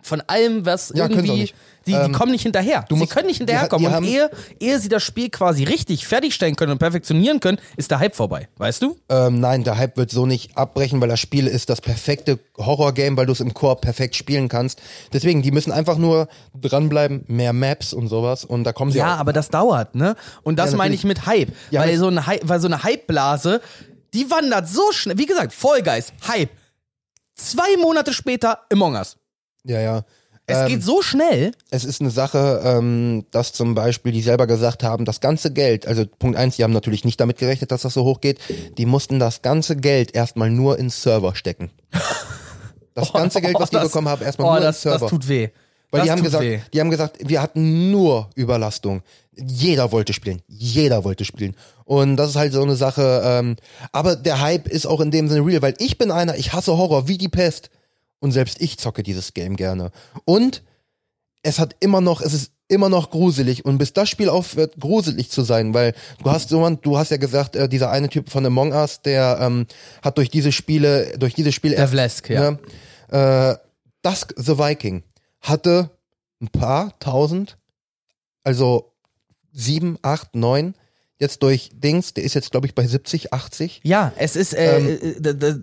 [0.02, 1.46] von allem, was Ja, irgendwie,
[1.86, 2.84] die, die Ähm, kommen nicht hinterher.
[2.88, 3.92] sie musst- können nicht die hinterherkommen.
[3.94, 4.30] und ehe,
[4.60, 8.48] ehe sie das Spiel quasi richtig fertigstellen können und perfektionieren können, ist der Hype vorbei.
[8.58, 8.96] Weißt du?
[9.08, 13.16] Ähm, nein, der Hype wird so nicht abbrechen, weil das Spiel ist das perfekte Horror-Game,
[13.16, 14.80] weil du es im Koop perfekt spielen kannst.
[15.12, 16.28] Deswegen, die müssen einfach nur
[16.60, 18.44] dranbleiben, mehr Maps und sowas.
[18.44, 19.20] Und da kommen sie Ja, auch.
[19.20, 20.16] aber das dauert, ne?
[20.42, 21.50] Und das Ja, meine ich mit Hype.
[21.70, 23.60] Ja, weil, so eine Hy weil so eine Hypeblase,
[24.12, 25.18] die wandert so schnell.
[25.18, 26.50] Wie gesagt, Vollgeist, Hype.
[27.34, 29.16] Zwei Monate später Among Us.
[29.64, 30.04] Ja, ja.
[30.46, 31.52] Es Ähm, geht so schnell.
[31.70, 35.86] Es ist eine Sache, ähm, dass zum Beispiel die selber gesagt haben, das ganze Geld,
[35.86, 38.38] also Punkt eins, die haben natürlich nicht damit gerechnet, dass das so hoch geht,
[38.78, 41.70] die mussten das ganze Geld erstmal nur ins Server stecken.
[42.92, 44.98] Das ganze Geld, was die das- bekommen haben, erstmal oh, nur das, ins Server.
[44.98, 45.48] das tut weh.
[45.90, 46.60] Weil das die haben gesagt, weh.
[46.74, 49.02] die haben gesagt, wir hatten nur Überlastung.
[49.36, 50.42] Jeder wollte spielen.
[50.48, 51.56] Jeder wollte spielen.
[51.84, 53.22] Und das ist halt so eine Sache.
[53.24, 53.56] Ähm,
[53.92, 56.76] aber der Hype ist auch in dem Sinne real, weil ich bin einer, ich hasse
[56.76, 57.70] Horror wie die Pest.
[58.20, 59.90] Und selbst ich zocke dieses Game gerne.
[60.24, 60.62] Und
[61.42, 63.64] es hat immer noch, es ist immer noch gruselig.
[63.64, 67.16] Und bis das Spiel aufhört, gruselig zu sein, weil du hast so, du hast ja
[67.16, 69.66] gesagt, äh, dieser eine Typ von Among Us, der ähm,
[70.02, 72.52] hat durch diese Spiele, durch dieses Spiel Der Vlesk, ja.
[72.52, 72.58] Ne,
[73.08, 73.56] äh,
[74.02, 75.02] Dusk the Viking
[75.40, 75.90] hatte
[76.40, 77.58] ein paar tausend,
[78.44, 78.92] also
[79.52, 80.74] sieben, acht, neun.
[81.20, 83.80] Jetzt durch Dings, der ist jetzt, glaube ich, bei 70, 80.
[83.84, 85.54] Ja, es ist, äh, Ähm, äh, d-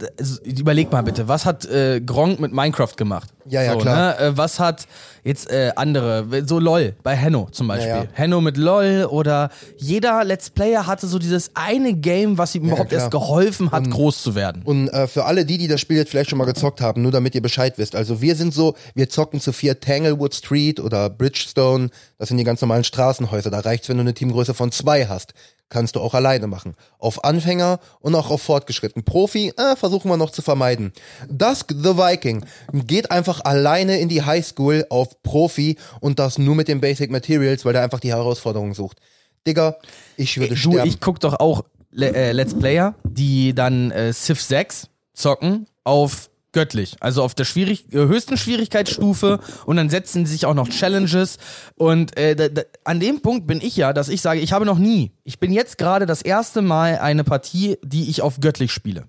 [0.45, 3.30] überleg mal bitte, was hat äh, Gronk mit Minecraft gemacht?
[3.50, 4.20] Ja, ja, so, klar.
[4.20, 4.20] Ne?
[4.20, 4.88] Äh, was hat
[5.24, 7.89] jetzt äh, andere, so LOL, bei Henno zum Beispiel.
[7.89, 8.10] Ja, ja.
[8.14, 12.89] Henno mit LOL oder jeder Let's Player hatte so dieses eine Game, was ihm überhaupt
[12.89, 13.02] klar.
[13.02, 14.62] erst geholfen hat, groß zu werden.
[14.64, 17.12] Und äh, für alle die, die das Spiel jetzt vielleicht schon mal gezockt haben, nur
[17.12, 17.95] damit ihr Bescheid wisst.
[17.95, 21.89] Also wir sind so, wir zocken zu vier Tanglewood Street oder Bridgestone.
[22.18, 23.50] Das sind die ganz normalen Straßenhäuser.
[23.50, 25.34] Da reicht's, wenn du eine Teamgröße von zwei hast.
[25.70, 26.76] Kannst du auch alleine machen.
[26.97, 29.03] Auf Anfänger und auch auf Fortgeschritten.
[29.03, 30.93] Profi, äh, versuchen wir noch zu vermeiden.
[31.30, 36.70] Dusk the Viking geht einfach alleine in die Highschool auf Profi und das nur mit
[36.70, 38.99] den Basic Materials, weil der einfach die Herausforderung sucht.
[39.45, 39.76] Digga,
[40.15, 40.88] ich würde Du, sterben.
[40.88, 46.30] ich guck doch auch Le äh, Let's Player, die dann äh, Civ 6 zocken auf
[46.58, 50.70] göttlich, also auf der schwierig äh, höchsten Schwierigkeitsstufe und dann setzen sie sich auch noch
[50.70, 51.38] Challenges
[51.76, 54.66] und äh, da, da, an dem Punkt bin ich ja, dass ich sage, ich habe
[54.66, 58.72] noch nie, ich bin jetzt gerade das erste Mal eine Partie, die ich auf göttlich
[58.72, 59.05] spiele.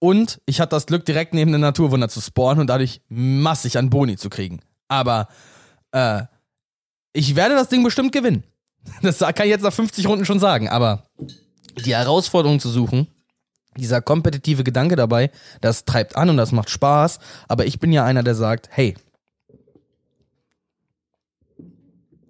[0.00, 3.90] Und ich hatte das Glück, direkt neben der Naturwunder zu spawnen und dadurch massig an
[3.90, 4.58] Boni zu kriegen.
[4.88, 5.28] Aber
[5.92, 6.22] äh,
[7.12, 8.42] ich werde das Ding bestimmt gewinnen.
[9.02, 10.68] Das kann ich jetzt nach 50 Runden schon sagen.
[10.68, 11.04] Aber
[11.84, 13.06] die Herausforderung zu suchen,
[13.78, 17.18] dieser kompetitive Gedanke dabei, das treibt an und das macht Spaß.
[17.48, 18.94] Aber ich bin ja einer, der sagt, hey,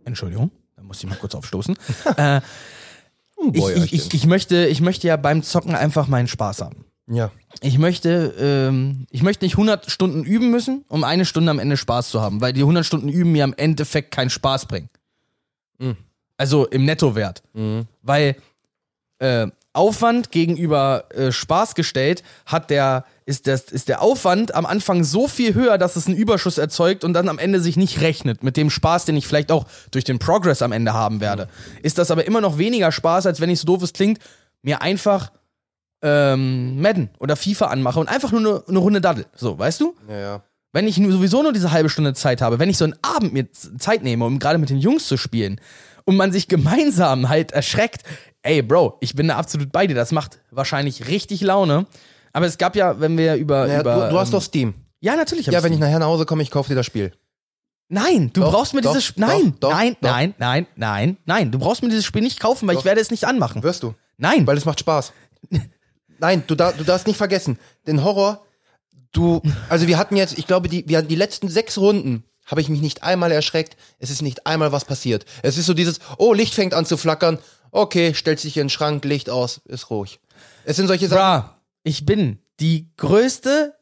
[0.05, 1.77] Entschuldigung, da muss ich mal kurz aufstoßen.
[2.17, 2.41] äh,
[3.53, 6.85] ich, ich, ich, ich, möchte, ich möchte ja beim Zocken einfach meinen Spaß haben.
[7.11, 7.31] Ja.
[7.63, 11.77] Ich möchte, ähm, ich möchte nicht 100 Stunden üben müssen, um eine Stunde am Ende
[11.77, 14.91] Spaß zu haben, weil die 100 Stunden üben mir am Endeffekt keinen Spaß bringen.
[15.79, 15.97] Mhm.
[16.37, 17.43] Also im Nettowert.
[17.55, 17.87] Mhm.
[18.03, 18.37] Weil
[19.19, 19.49] äh,
[19.79, 25.29] Aufwand gegenüber äh, Spaß gestellt, hat der, ist, das, ist der Aufwand am Anfang so
[25.29, 28.57] viel höher, dass es einen Überschuss erzeugt und dann am Ende sich nicht rechnet mit
[28.57, 31.49] dem Spaß, den ich vielleicht auch durch den Progress am Ende haben werde.
[31.83, 34.19] Ist das aber immer noch weniger Spaß, als wenn ich so doof es klingt,
[34.63, 35.31] mir einfach
[36.03, 39.27] ähm, Madden oder FIFA anmache und einfach nur eine, eine Runde daddel.
[39.35, 39.95] So, weißt du?
[40.09, 40.43] Ja, ja.
[40.73, 43.51] Wenn ich sowieso nur diese halbe Stunde Zeit habe, wenn ich so einen Abend mir
[43.53, 45.61] Zeit nehme, um gerade mit den Jungs zu spielen
[46.05, 48.03] und man sich gemeinsam halt erschreckt,
[48.43, 51.87] ey Bro, ich bin da absolut bei dir, das macht wahrscheinlich richtig Laune.
[52.33, 53.67] Aber es gab ja, wenn wir über.
[53.67, 54.75] Naja, über du, du hast ähm, doch Steam.
[55.01, 55.47] Ja, natürlich.
[55.47, 55.89] Ja, ich wenn ich Steam.
[55.89, 57.13] nachher nach Hause komme, ich kaufe dir das Spiel.
[57.89, 59.15] Nein, du Doch, brauchst mir doch, dieses.
[59.15, 61.51] doch, Nein, doch, nein, nein, nein, nein, nein.
[61.51, 63.63] Du brauchst mir dieses Spiel nicht kaufen, weil ich werde es nicht anmachen.
[63.63, 63.95] Wirst du.
[64.19, 64.47] Nein.
[64.47, 65.13] Weil es macht Spaß.
[66.21, 68.45] Nein, du, du darfst nicht vergessen, den Horror,
[69.13, 72.61] du, also wir hatten jetzt, ich glaube, die, wir hatten die letzten sechs Runden, habe
[72.61, 75.25] ich mich nicht einmal erschreckt, es ist nicht einmal was passiert.
[75.43, 77.39] Es ist so dieses, oh, Licht fängt an zu flackern,
[77.71, 80.21] okay, stellt sich in den Schrank, Licht aus, ist ruhig.
[80.65, 81.19] Es sind solche Sachen.
[81.19, 83.75] Bra, ich bin die größte.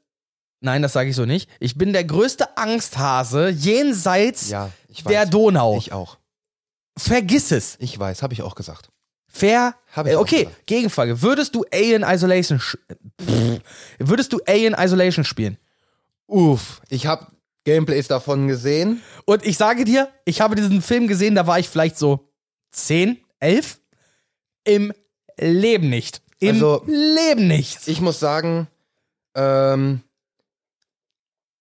[0.60, 1.48] Nein, das sage ich so nicht.
[1.60, 5.10] Ich bin der größte Angsthase jenseits Ja, ich weiß.
[5.12, 5.76] der Donau.
[5.78, 6.18] Ich auch.
[6.98, 7.76] Vergiss es.
[7.80, 8.90] Ich weiß, habe ich auch gesagt.
[9.28, 9.74] Fair.
[9.92, 10.66] Hab ich äh, auch okay, gesagt.
[10.66, 11.20] Gegenfrage.
[11.22, 12.78] Würdest du Alien Isolation sch-
[13.20, 13.60] Pff.
[13.98, 15.58] würdest du Alien Isolation spielen?
[16.26, 17.26] Uff, ich habe
[17.64, 19.02] Gameplays davon gesehen.
[19.26, 22.28] Und ich sage dir, ich habe diesen Film gesehen, da war ich vielleicht so
[22.72, 23.78] 10, 11.
[24.64, 24.92] Im
[25.38, 26.22] Leben nicht.
[26.40, 27.86] Im Also, Leben nicht.
[27.86, 28.68] Ich muss sagen,
[29.34, 30.02] ähm,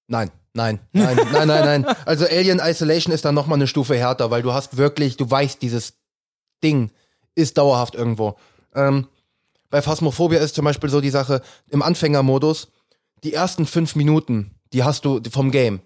[0.07, 1.85] nein, nein, nein, nein, nein, nein.
[2.05, 5.61] Also Alien Isolation ist dann nochmal eine Stufe härter, weil du hast wirklich, du weißt,
[5.61, 5.93] dieses
[6.63, 6.91] Ding
[7.35, 8.37] ist dauerhaft irgendwo.
[8.73, 9.07] Ähm,
[9.69, 12.69] bei Phasmophobia ist zum Beispiel so die Sache, im Anfängermodus,
[13.23, 15.81] die ersten fünf Minuten, die hast du vom Game.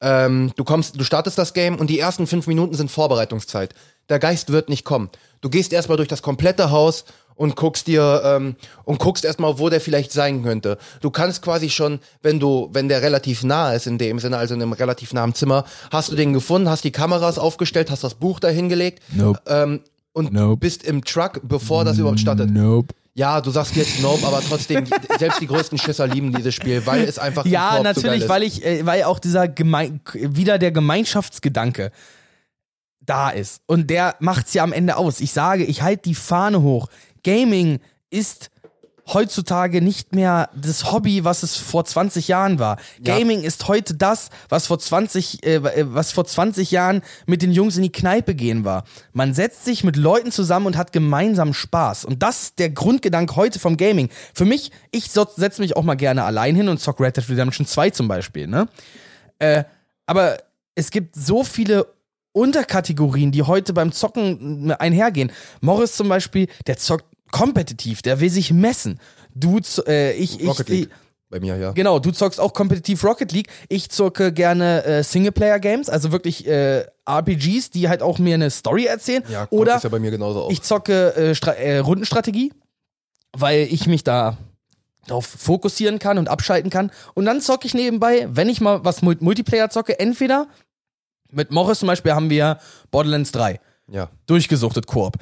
[0.00, 3.74] Ähm, du kommst, du startest das Game und die ersten fünf Minuten sind Vorbereitungszeit.
[4.08, 5.10] Der Geist wird nicht kommen.
[5.40, 9.68] Du gehst erstmal durch das komplette Haus und guckst dir ähm, und guckst erstmal, wo
[9.68, 10.76] der vielleicht sein könnte.
[11.00, 14.54] Du kannst quasi schon, wenn du, wenn der relativ nah ist in dem Sinne, also
[14.54, 18.14] in einem relativ nahen Zimmer, hast du den gefunden, hast die Kameras aufgestellt, hast das
[18.14, 19.40] Buch dahingelegt Nope.
[19.46, 19.80] ähm,
[20.12, 20.56] und Nope.
[20.56, 22.50] bist im Truck, bevor das überhaupt startet.
[22.50, 22.92] Nope.
[23.14, 24.86] Ja, du sagst jetzt Nope, aber trotzdem,
[25.18, 28.28] selbst die größten Schisser lieben dieses Spiel, weil es einfach Ja, so natürlich, geil ist.
[28.28, 31.90] weil ich, äh, weil auch dieser Gemein wieder der Gemeinschaftsgedanke
[33.08, 33.62] da ist.
[33.66, 35.20] Und der macht's ja am Ende aus.
[35.20, 36.88] Ich sage, ich halte die Fahne hoch.
[37.22, 37.80] Gaming
[38.10, 38.50] ist
[39.12, 42.78] heutzutage nicht mehr das Hobby, was es vor 20 Jahren war.
[43.02, 43.16] Ja.
[43.16, 47.76] Gaming ist heute das, was vor 20, äh, was vor 20 Jahren mit den Jungs
[47.76, 48.84] in die Kneipe gehen war.
[49.12, 52.04] Man setzt sich mit Leuten zusammen und hat gemeinsam Spaß.
[52.04, 54.10] Und das ist der Grundgedanke heute vom Gaming.
[54.34, 57.66] Für mich, ich setze mich auch mal gerne allein hin und zock Red Dead Redemption
[57.66, 58.68] 2 zum Beispiel, ne?
[59.38, 59.64] Äh,
[60.06, 60.38] aber
[60.74, 61.86] es gibt so viele
[62.38, 65.30] Unterkategorien, die heute beim Zocken einhergehen.
[65.60, 68.98] Morris zum Beispiel, der zockt kompetitiv, der will sich messen.
[69.34, 70.90] Du, äh, ich, ich, Rocket League.
[71.30, 71.72] Bei mir, ja.
[71.72, 73.48] Genau, du zockst auch kompetitiv Rocket League.
[73.68, 78.86] Ich zocke gerne äh, Singleplayer-Games, also wirklich äh, RPGs, die halt auch mir eine Story
[78.86, 79.22] erzählen.
[79.30, 80.50] Ja, kommt Oder ist ja bei mir genauso auch.
[80.50, 82.50] ich zocke äh, äh, Rundenstrategie,
[83.36, 84.38] weil ich mich da
[85.06, 86.90] darauf fokussieren kann und abschalten kann.
[87.14, 90.46] Und dann zocke ich nebenbei, wenn ich mal was Mul- Multiplayer zocke, entweder
[91.30, 92.58] mit Morris zum Beispiel haben wir
[92.90, 93.60] Borderlands 3
[93.90, 94.10] ja.
[94.26, 95.16] durchgesuchtet Koop.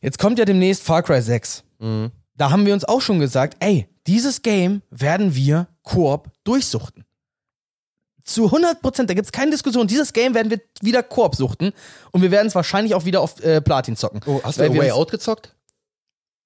[0.00, 1.62] Jetzt kommt ja demnächst Far Cry 6.
[1.78, 2.10] Mhm.
[2.36, 7.04] Da haben wir uns auch schon gesagt, ey, dieses Game werden wir Koop durchsuchten.
[8.24, 9.86] Zu 100 Prozent, da gibt's keine Diskussion.
[9.86, 11.72] Dieses Game werden wir wieder Koop suchten
[12.12, 14.20] und wir werden es wahrscheinlich auch wieder auf äh, Platin zocken.
[14.26, 15.54] Oh, hast du Way Out gezockt?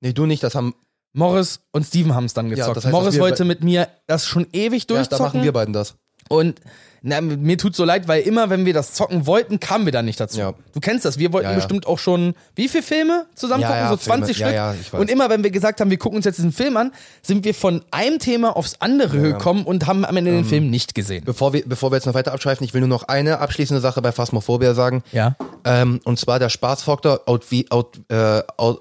[0.00, 0.74] Nee, du nicht, das haben.
[1.12, 2.76] Morris und Steven haben es dann Ja, gezockt.
[2.76, 5.24] das heißt, Morris wollte mit mir das schon ewig Ja, da durchzocken.
[5.26, 5.94] machen wir beiden das.
[6.28, 6.60] Und
[7.06, 10.06] na, mir tut so leid, weil immer, wenn wir das zocken wollten, kamen wir dann
[10.06, 10.38] nicht dazu.
[10.38, 10.54] Ja.
[10.72, 11.18] Du kennst das.
[11.18, 11.56] Wir wollten Ja, ja.
[11.56, 13.88] bestimmt auch schon, wie viele Filme zusammen gucken?
[13.90, 14.74] so 20 Filme.
[14.82, 14.98] Stück.
[14.98, 17.54] Und immer, wenn wir gesagt haben, wir gucken uns jetzt diesen Film an, sind wir
[17.54, 21.24] von einem Thema aufs andere gekommen und haben am Ende Ähm, den Film nicht gesehen.
[21.26, 24.00] Bevor wir, bevor wir jetzt noch weiter abschweifen, ich will nur noch eine abschließende Sache
[24.00, 25.02] bei Phasmophobia sagen.
[25.12, 25.36] Ja.
[25.66, 28.80] Ähm, und zwar der Spaßfaktor outwie, out, äh, out,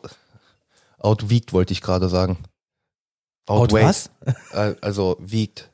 [0.97, 2.37] outwiegt, wollte ich gerade sagen.
[3.47, 4.09] Out was?
[4.53, 5.69] Äh, also wiegt.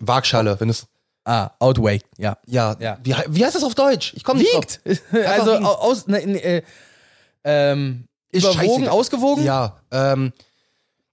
[0.00, 0.86] Waagschale, wenn es.
[1.28, 2.38] Ah, outweigh, ja.
[2.46, 2.98] Ja, Ja.
[3.02, 4.12] Wie, wie heißt das auf Deutsch?
[4.14, 4.80] Ich komme nicht Wiegt.
[4.86, 4.98] drauf.
[5.26, 5.66] also wiegen.
[5.66, 6.62] au- aus, ne, ne, äh,
[7.44, 9.44] ähm, Ist überwogen, ausgewogen?
[9.44, 10.32] Ja, ähm,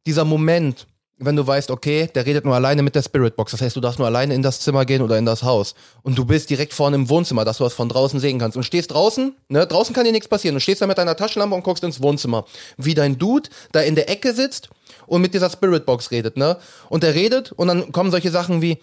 [0.06, 0.86] dieser Moment,
[1.18, 3.52] wenn du weißt, okay, der redet nur alleine mit der Spiritbox.
[3.54, 5.74] Das heißt, du darfst nur alleine in das Zimmer gehen oder in das Haus.
[6.02, 8.58] Und du bist direkt vorne im Wohnzimmer, dass du das von draußen sehen kannst.
[8.58, 10.56] Und stehst draußen, ne, draußen kann dir nichts passieren.
[10.56, 12.46] Du stehst da mit deiner Taschenlampe und guckst ins Wohnzimmer.
[12.78, 14.70] Wie dein Dude da in der Ecke sitzt
[15.08, 16.58] und mit dieser Spiritbox redet, ne?
[16.90, 18.80] Und der redet und dann kommen solche Sachen wie,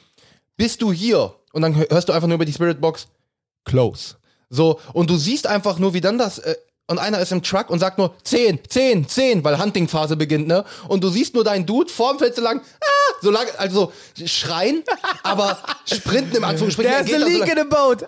[0.61, 1.35] bist du hier?
[1.55, 3.07] Und dann hörst du einfach nur über die Spiritbox,
[3.65, 4.17] close.
[4.51, 6.55] So, und du siehst einfach nur, wie dann das, äh,
[6.87, 10.67] und einer ist im Truck und sagt nur 10, 10, 10, weil Hunting-Phase beginnt, ne?
[10.89, 13.91] Und du siehst nur deinen Dude vorm Fenster lang, ah, so lang, also
[14.27, 14.85] schreien,
[15.23, 15.57] aber
[15.87, 16.93] sprinten im Anführungsstrichen.
[16.93, 18.07] There's a so leak lang, in the boat.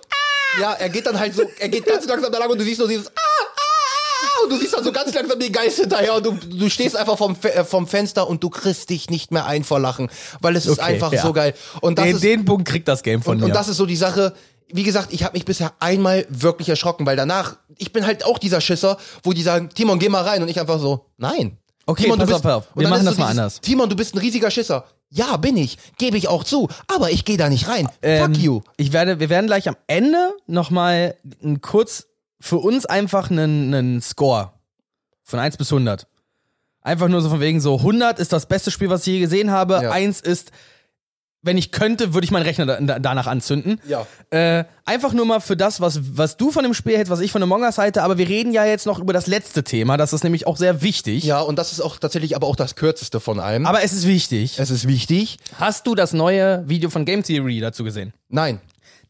[0.61, 2.81] ja, er geht dann halt so, er geht ganz langsam da lang und du siehst
[2.81, 3.42] nur dieses, ah, ah, ah,
[4.45, 7.17] und du siehst dann so ganz langsam den Geist hinterher und du, du stehst einfach
[7.19, 10.09] vom, Fe- äh, vom Fenster und du kriegst dich nicht mehr ein vor Lachen,
[10.41, 11.23] weil es ist Okay, einfach ja.
[11.23, 11.55] so geil.
[11.81, 13.47] Und das Den, ist, den Punkt kriegt das Game von und, mir.
[13.47, 14.35] und das ist so die Sache,
[14.75, 18.39] wie gesagt, ich habe mich bisher einmal wirklich erschrocken, weil danach, ich bin halt auch
[18.39, 21.59] dieser Schisser, wo die sagen, Timon, geh mal rein und ich einfach so, nein.
[21.85, 22.67] Okay, Timon, pass du auf, bist, pass auf.
[22.77, 23.61] und Wir machen ist das mal anders.
[23.61, 24.85] Timon, du bist ein riesiger Schisser.
[25.11, 27.87] Ja, bin ich, gebe ich auch zu, aber ich gehe da nicht rein.
[28.01, 28.61] Ähm, Fuck you.
[28.79, 31.17] Ich werde, wir werden gleich am Ende nochmal
[31.61, 32.07] kurz
[32.43, 34.53] für uns einfach einen, einen Score
[35.23, 36.09] von 1 bis 100.
[36.81, 39.53] Einfach nur so von wegen so 100 ist das beste Spiel, was ich je gesehen
[39.53, 39.75] habe.
[39.75, 39.93] Ja.
[39.93, 40.51] 1 ist,
[41.43, 43.81] wenn ich könnte, würde ich meinen Rechner da, da, danach anzünden.
[43.87, 44.09] Ja.
[44.31, 47.31] Äh, einfach nur mal für das, was, was du von dem Spiel hältst, was ich
[47.31, 48.03] von Among Us halte.
[48.03, 49.97] Aber wir reden ja jetzt noch über das letzte Thema.
[49.97, 51.23] Das ist nämlich auch sehr wichtig.
[51.23, 53.67] Ja, und das ist auch tatsächlich aber auch das kürzeste von allem.
[53.67, 54.59] Aber es ist wichtig.
[54.59, 55.39] es ist wichtig.
[55.61, 58.13] Hast du das neue Video von Game Theory dazu gesehen?
[58.29, 58.61] Nein.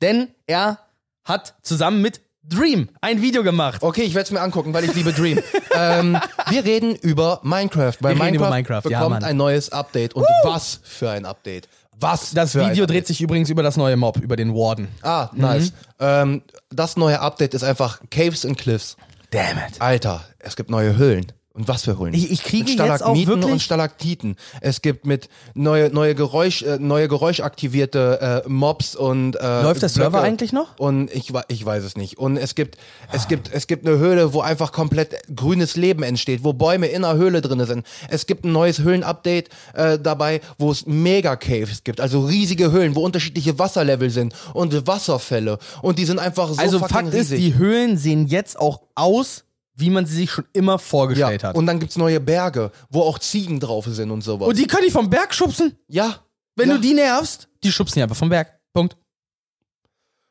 [0.02, 0.80] Denn er
[1.24, 3.82] hat zusammen mit Dream ein Video gemacht.
[3.82, 5.38] Okay, ich werde es mir angucken, weil ich liebe Dream.
[5.76, 6.18] ähm,
[6.50, 9.24] wir reden über Minecraft, weil Wir reden Minecraft, über Minecraft, ja, bekommt Mann.
[9.24, 10.14] ein neues Update.
[10.14, 11.68] Und was für ein Update.
[11.98, 14.88] Was Das für ein Video dreht sich übrigens über das neue Mob, über den Warden.
[15.02, 15.72] Ah, nice.
[16.00, 18.96] Ähm, das neue Update ist einfach Caves and Cliffs.
[19.30, 19.80] Damn it.
[19.80, 21.30] Alter, es gibt neue Höhlen.
[21.54, 22.14] Und was für Höhlen?
[22.14, 24.36] Ich- ich kriege jetzt auch wirklich- und Stalaktiten.
[24.62, 29.88] Es gibt mit neue neue Geräusch äh, neue Geräuschaktivierte äh, Mobs und äh, Läuft der
[29.90, 30.78] Server eigentlich noch?
[30.78, 32.16] Und ich ich weiß es nicht.
[32.18, 32.78] Und es gibt
[33.12, 37.02] es gibt es gibt eine Höhle, wo einfach komplett grünes Leben entsteht, wo Bäume in
[37.02, 37.86] der Höhle drin sind.
[38.08, 42.94] Es gibt ein neues Höhlenupdate äh, dabei, wo es Mega Caves gibt, also riesige Höhlen,
[42.94, 47.38] wo unterschiedliche Wasserlevel sind und Wasserfälle und die sind einfach so Also Fakt ist, riesig.
[47.40, 49.44] die Höhlen sehen jetzt auch aus,
[49.74, 51.48] wie man sie sich schon immer vorgestellt ja.
[51.50, 51.56] hat.
[51.56, 54.48] Und dann gibt's neue Berge, wo auch Ziegen drauf sind und sowas.
[54.48, 55.76] Und die können dich vom Berg schubsen.
[55.88, 56.16] ja.
[56.54, 56.74] Wenn ja.
[56.74, 58.60] du die nervst, die schubsen dich einfach vom Berg.
[58.74, 58.98] Punkt.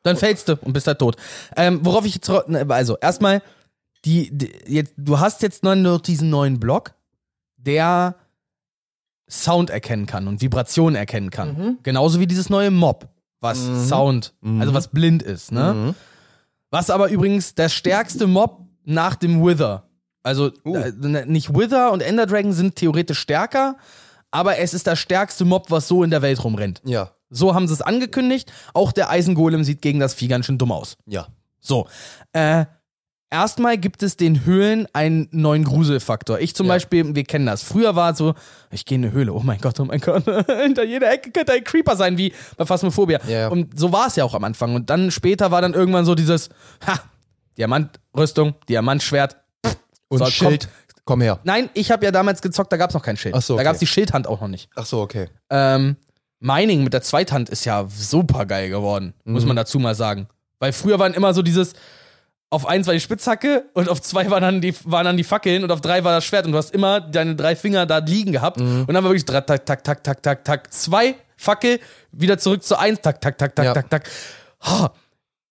[0.04, 1.16] Dann fällst du und bist halt tot.
[1.56, 3.42] Ähm, worauf ich jetzt, ne, also erstmal,
[4.04, 6.94] die, die, jetzt, du hast jetzt nur noch diesen neuen Block,
[7.56, 8.14] der
[9.28, 11.56] Sound erkennen kann und Vibrationen erkennen kann.
[11.56, 11.78] Mhm.
[11.82, 13.08] Genauso wie dieses neue Mob,
[13.40, 13.84] was Mhm.
[13.84, 14.60] Sound, Mhm.
[14.60, 15.74] also was blind ist, ne?
[15.74, 15.94] Mhm.
[16.70, 19.84] Was aber übrigens der stärkste Mob nach dem Wither.
[20.22, 20.76] Also Uh.
[20.76, 23.76] äh, nicht Wither und Ender Dragon sind theoretisch stärker,
[24.30, 26.80] aber es ist der stärkste Mob, was so in der Welt rumrennt.
[26.84, 27.10] Ja.
[27.30, 28.52] So haben sie es angekündigt.
[28.74, 30.96] Auch der Eisengolem sieht gegen das Vieh ganz schön dumm aus.
[31.06, 31.26] Ja.
[31.60, 31.86] So.
[32.32, 32.66] Äh,
[33.30, 36.38] erstmal gibt es den Höhlen einen neuen Gruselfaktor.
[36.40, 36.74] Ich zum Ja.
[36.74, 37.62] Beispiel, wir kennen das.
[37.62, 38.34] Früher war es so,
[38.70, 40.24] ich gehe in eine Höhle, oh mein Gott, oh mein Gott.
[40.62, 43.18] Hinter jeder Ecke könnte ein Creeper sein, wie bei Phasmophobia.
[43.26, 43.48] Ja, ja.
[43.48, 44.74] Und so war es ja auch am Anfang.
[44.74, 46.50] Und dann später war dann irgendwann so dieses,
[46.86, 47.00] ha,
[48.14, 49.36] Diamantrüstung, Diamantschwert.
[50.08, 50.68] Und So, Schild.
[51.04, 51.40] Komm her.
[51.42, 53.34] Nein, ich habe ja damals gezockt, da gab es noch kein Schild.
[53.34, 53.64] Ach so, Da okay.
[53.64, 54.68] gab es die Schildhand auch noch nicht.
[54.76, 55.28] Ach so, okay.
[55.50, 55.96] Ähm,
[56.38, 59.48] Mining mit der Zweithand ist ja super geil geworden, muss Mhm.
[59.48, 60.28] man dazu mal sagen.
[60.60, 61.72] Weil früher waren immer so dieses,
[62.50, 65.64] auf eins war die Spitzhacke und auf zwei waren dann die, waren dann die Fackeln
[65.64, 68.30] und auf drei war das Schwert und du hast immer deine drei Finger da liegen
[68.32, 68.82] gehabt Mhm.
[68.86, 71.80] und dann war wirklich drei, tak, tak, tak, tak, tak, tak, zwei Fackel,
[72.12, 73.72] wieder zurück zu eins, tak, tak, tak, tak, Ja.
[73.74, 74.08] tak, tak.
[74.62, 74.92] Ha.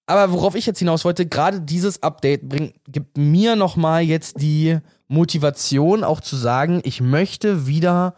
[0.07, 4.79] Aber worauf ich jetzt hinaus wollte, gerade dieses Update bringt, gibt mir nochmal jetzt die
[5.07, 8.15] Motivation, auch zu sagen, ich möchte wieder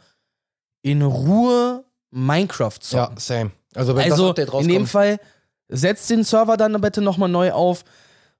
[0.81, 3.17] in Ruhe Minecraft Ja, zocken.
[3.17, 3.51] same.
[3.75, 4.71] Also wenn das also Update in rauskommt.
[4.71, 5.17] dem Fall
[5.69, 7.83] setzt den Server dann bitte nochmal neu auf,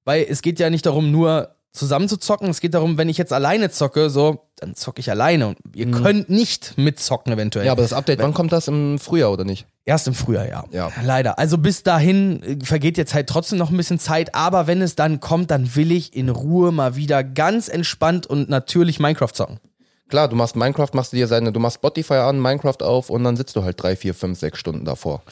[0.06, 2.50] weil es geht ja nicht darum, nur zusammen zu zocken.
[2.50, 5.48] Es geht darum, wenn ich jetzt alleine zocke, so, dann zocke ich alleine.
[5.48, 7.66] Und ihr könnt nicht mitzocken eventuell.
[7.66, 7.68] Mhm.
[7.68, 8.68] ja, aber das Update, wann kommt das?
[8.68, 9.66] Im Frühjahr oder nicht?
[9.84, 10.64] Erst im Frühjahr, ja.
[10.72, 10.92] Ja.
[11.04, 11.40] Leider.
[11.40, 14.96] Also bis dahin äh, vergeht jetzt halt trotzdem noch ein bisschen Zeit, aber wenn es
[14.96, 19.60] dann kommt, dann will ich in Ruhe mal wieder ganz entspannt und natürlich Minecraft zocken.
[20.10, 23.24] Klar, du machst Minecraft, machst du dir seine, du machst Spotify an, Minecraft auf und
[23.24, 25.24] dann sitzt du halt drei, vier, fünf, sechs Stunden davor.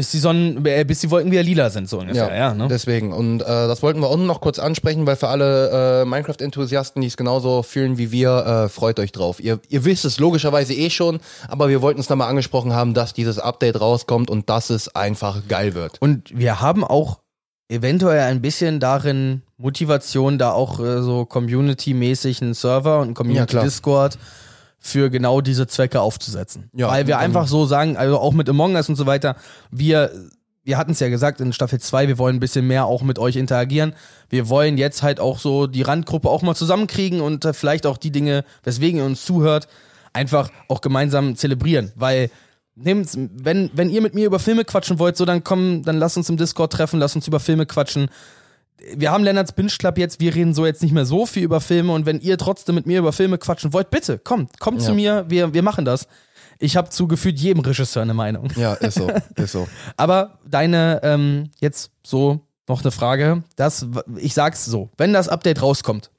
[0.00, 2.54] Bis die Sonnen, äh, bis die Wolken wieder lila sind, so ungefähr, ja.
[2.54, 2.68] ne?
[2.70, 3.12] Deswegen.
[3.12, 7.08] Und äh, das wollten wir auch noch kurz ansprechen, weil für alle äh, Minecraft-Enthusiasten, die
[7.08, 8.30] es genauso fühlen wie wir,
[8.64, 9.40] äh, freut euch drauf.
[9.40, 13.12] Ihr, ihr wisst es logischerweise eh schon, aber wir wollten es nochmal angesprochen haben, dass
[13.12, 16.00] dieses Update rauskommt und dass es einfach geil wird.
[16.00, 17.18] Und wir haben auch
[17.68, 23.44] eventuell ein bisschen darin Motivation, da auch äh, so Community-mäßig einen Server und einen Ja.
[23.44, 24.16] Community-Discord
[24.80, 26.70] für genau diese Zwecke aufzusetzen.
[26.72, 29.36] Ja, Weil wir einfach so sagen, also auch mit Among Us und so weiter,
[29.70, 30.10] wir,
[30.64, 33.18] wir hatten es ja gesagt in Staffel 2, wir wollen ein bisschen mehr auch mit
[33.18, 33.94] euch interagieren.
[34.30, 37.98] Wir wollen jetzt halt auch so die Randgruppe auch mal zusammenkriegen und äh, vielleicht auch
[37.98, 39.68] die Dinge, weswegen ihr uns zuhört,
[40.14, 41.92] einfach auch gemeinsam zelebrieren.
[41.94, 42.30] Weil
[42.74, 46.16] nehmt's, wenn, wenn ihr mit mir über Filme quatschen wollt, so dann komm, dann lasst
[46.16, 48.08] uns im Discord treffen, lasst uns über Filme quatschen.
[48.96, 51.60] Wir haben Lennarts Binge Club jetzt, wir reden so jetzt nicht mehr so viel über
[51.60, 54.88] Filme und wenn ihr trotzdem mit mir über Filme quatschen wollt, bitte, kommt, kommt zu
[54.90, 54.94] Ja.
[54.94, 56.06] mir, wir, wir machen das.
[56.58, 58.50] Ich habe zu gefühlt jedem Regisseur eine Meinung.
[58.56, 59.68] Ja, ist so, ist so.
[59.96, 63.42] Aber deine, ähm, jetzt so noch eine Frage.
[63.56, 66.10] Das, ich sag's so, wenn das Update rauskommt,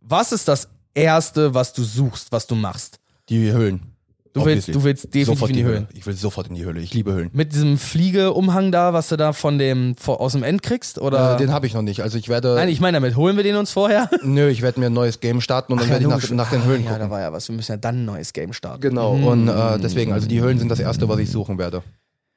[0.00, 2.98] was ist das Erste, was du suchst, was du machst?
[3.28, 3.91] Die Höhlen.
[4.34, 5.74] Du willst, du willst definitiv sofort in die Höhle.
[5.74, 5.88] Höhlen.
[5.94, 6.80] Ich will sofort in die Höhle.
[6.80, 7.28] Ich liebe Höhlen.
[7.34, 10.98] Mit diesem Fliegeumhang da, was du da von dem, vor- aus dem End kriegst?
[10.98, 11.34] Oder?
[11.34, 12.00] Äh, den habe ich noch nicht.
[12.02, 12.54] Also ich werde.
[12.54, 14.08] Nein, ich meine damit, holen wir den uns vorher?
[14.22, 16.64] nö, ich werde mir ein neues Game starten und dann werde ich nach, nach den
[16.64, 17.00] Höhlen Ah, Ja, gucken.
[17.08, 17.48] da war ja was.
[17.48, 18.80] Wir müssen ja dann ein neues Game starten.
[18.80, 19.12] Genau.
[19.12, 21.82] Und äh, deswegen, also die Höhlen sind das erste, was ich suchen werde.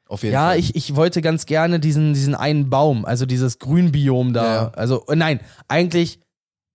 [0.07, 0.59] Auf jeden Ja, Fall.
[0.59, 4.43] ich, ich wollte ganz gerne diesen, diesen einen Baum, also dieses Grünbiom da.
[4.45, 4.71] Ja, ja.
[4.75, 6.19] Also, äh, nein, eigentlich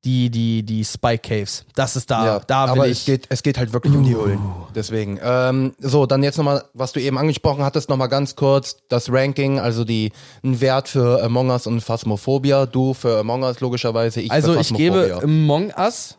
[0.05, 1.67] die, die, die Spike Caves.
[1.75, 3.01] Das ist da, da will aber ich.
[3.01, 4.41] es geht, es geht halt wirklich um die Höhlen.
[4.75, 5.19] Deswegen.
[5.23, 9.59] Ähm, so, dann jetzt nochmal, was du eben angesprochen hattest, nochmal ganz kurz das Ranking,
[9.61, 12.65] also die ein Wert für Among Us und Phasmophobia.
[12.67, 15.21] Du für Among Us logischerweise, ich Also ich gebe.
[15.23, 16.17] Among Us,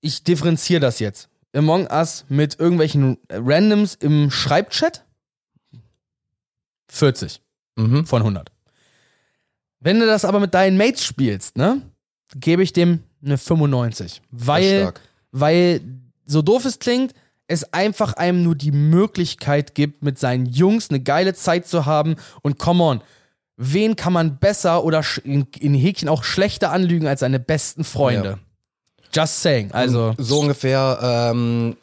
[0.00, 1.28] ich differenziere das jetzt.
[1.52, 5.04] Among Us mit irgendwelchen Randoms im Schreibchat
[6.88, 7.40] 40
[7.76, 8.06] Mhm.
[8.06, 8.50] von 100.
[9.80, 11.82] Wenn du das aber mit deinen Mates spielst, ne,
[12.36, 14.22] gebe ich dem eine 95.
[14.30, 14.92] Das ist Weil,
[15.32, 15.80] weil,
[16.26, 17.14] so doof es klingt,
[17.48, 22.16] es einfach einem nur die Möglichkeit gibt, mit seinen Jungs eine geile Zeit zu haben
[22.42, 23.00] und come on,
[23.56, 28.38] wen kann man besser oder in, in Häkchen auch schlechter anlügen als seine besten Freunde?
[29.12, 29.72] Just saying.
[29.72, 31.76] Also, so ungefähr, ähm,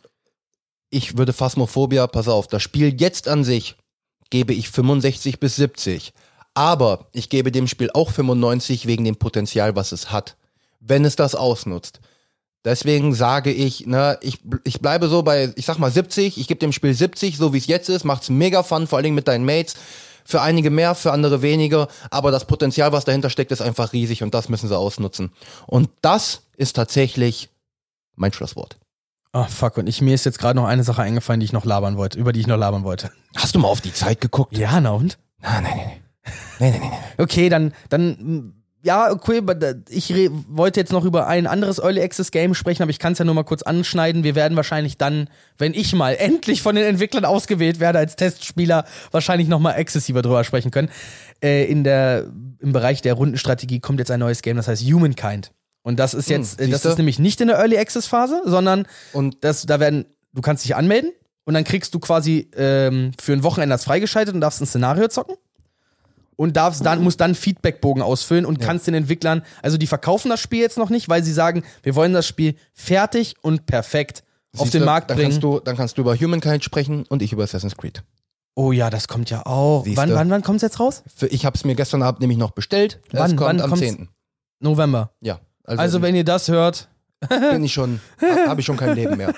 [0.89, 3.75] ich würde Phasmophobia, pass auf, das Spiel jetzt an sich
[4.29, 6.13] gebe ich 65 bis 70.
[6.57, 10.37] Aber ich gebe dem Spiel auch 95 wegen dem Potenzial, was es hat,
[10.79, 11.99] wenn es das ausnutzt.
[12.65, 16.59] Deswegen sage ich, ne, ich, ich bleibe so bei, ich sag mal 70, ich gebe
[16.59, 19.27] dem Spiel 70, so wie es jetzt ist, macht's mega fun, vor allen Dingen mit
[19.27, 19.75] deinen Mates.
[20.25, 24.23] Für einige mehr, für andere weniger, aber das Potenzial, was dahinter steckt, ist einfach riesig
[24.23, 25.31] und das müssen sie ausnutzen.
[25.67, 27.49] Und das ist tatsächlich
[28.15, 28.77] mein Schlusswort.
[29.31, 31.65] oh fuck, und ich, mir ist jetzt gerade noch eine Sache eingefallen, die ich noch
[31.65, 33.11] labern wollte, über die ich noch labern wollte.
[33.35, 34.57] Hast du mal auf die Zeit geguckt?
[34.57, 35.19] Ja, na und?
[35.39, 35.87] Nein, nein, nein.
[35.87, 36.06] Nein,
[36.59, 36.81] nein, nein.
[36.81, 36.91] nein.
[37.17, 38.53] Okay, dann, dann,
[38.83, 40.13] ja, okay, da- ich
[40.47, 43.25] wollte jetzt noch über ein anderes Early Access Game sprechen, aber ich kann es ja
[43.25, 44.23] nur mal kurz anschneiden.
[44.23, 48.85] Wir werden wahrscheinlich dann, wenn ich mal endlich von den Entwicklern ausgewählt werde als Testspieler,
[49.11, 50.89] wahrscheinlich noch mal exzessiver drüber sprechen können.
[51.43, 52.25] Äh, in der,
[52.59, 55.51] im Bereich der Rundenstrategie kommt jetzt ein neues Game, das heißt Humankind.
[55.83, 58.85] Und das ist jetzt, äh, das ist nämlich nicht in der Early Access Phase, sondern
[59.13, 61.11] Und das, da werden, du kannst dich anmelden
[61.45, 65.07] und dann kriegst du quasi ähm, für ein Wochenende das freigeschaltet und darfst ein Szenario
[65.07, 65.35] zocken.
[66.37, 70.39] Und darfst dann, musst dann Feedbackbogen ausfüllen und kannst den Entwicklern, also die verkaufen das
[70.39, 74.23] Spiel jetzt noch nicht, weil sie sagen, wir wollen das Spiel fertig und perfekt
[74.55, 75.31] auf siehste, den Markt dann bringen.
[75.31, 78.03] Kannst du, dann kannst du über Humankind sprechen und ich über Assassin's Creed.
[78.55, 79.83] oh ja, das kommt ja auch.
[79.83, 79.97] Siehste.
[80.01, 81.03] Wann, wann, wann kommt's jetzt raus?
[81.15, 82.99] Für, ich habe es mir gestern Abend nämlich noch bestellt.
[83.11, 83.85] Wann- es kommt wann am kommt's?
[83.85, 84.07] 10.
[84.59, 85.11] November.
[85.21, 85.39] Ja.
[85.63, 86.87] Also, Also wenn ihr das hört,
[87.29, 87.99] bin ich schon,
[88.47, 89.33] habe ich schon kein Leben mehr.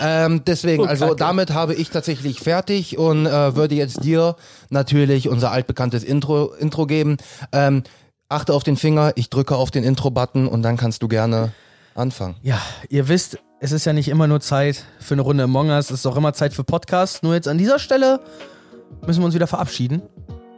[0.00, 4.36] ähm, deswegen, Oh, also damit habe ich tatsächlich fertig und äh, würde jetzt dir
[4.70, 7.16] natürlich unser altbekanntes Intro, Intro geben.
[7.52, 7.82] Ähm,
[8.28, 11.52] achte auf den Finger, ich drücke auf den Intro-Button und dann kannst du gerne
[11.94, 12.36] anfangen.
[12.42, 15.86] Ja, ihr wisst, es ist ja nicht immer nur Zeit für eine Runde Among Us,
[15.86, 17.22] es ist auch immer Zeit für Podcasts.
[17.22, 18.20] Nur jetzt an dieser Stelle
[19.06, 20.02] müssen wir uns wieder verabschieden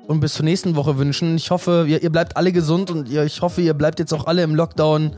[0.07, 1.37] und bis zur nächsten Woche wünschen.
[1.37, 4.27] Ich hoffe, ihr, ihr bleibt alle gesund und ihr, ich hoffe, ihr bleibt jetzt auch
[4.27, 5.17] alle im Lockdown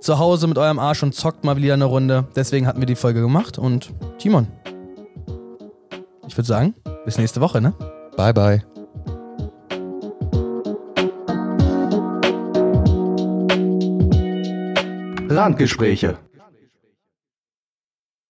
[0.00, 2.26] zu Hause mit eurem Arsch und zockt mal wieder eine Runde.
[2.34, 4.48] Deswegen hatten wir die Folge gemacht und Timon.
[6.28, 6.74] Ich würde sagen,
[7.04, 7.72] bis nächste Woche, ne?
[8.16, 8.62] Bye, bye.
[15.28, 16.18] Randgespräche.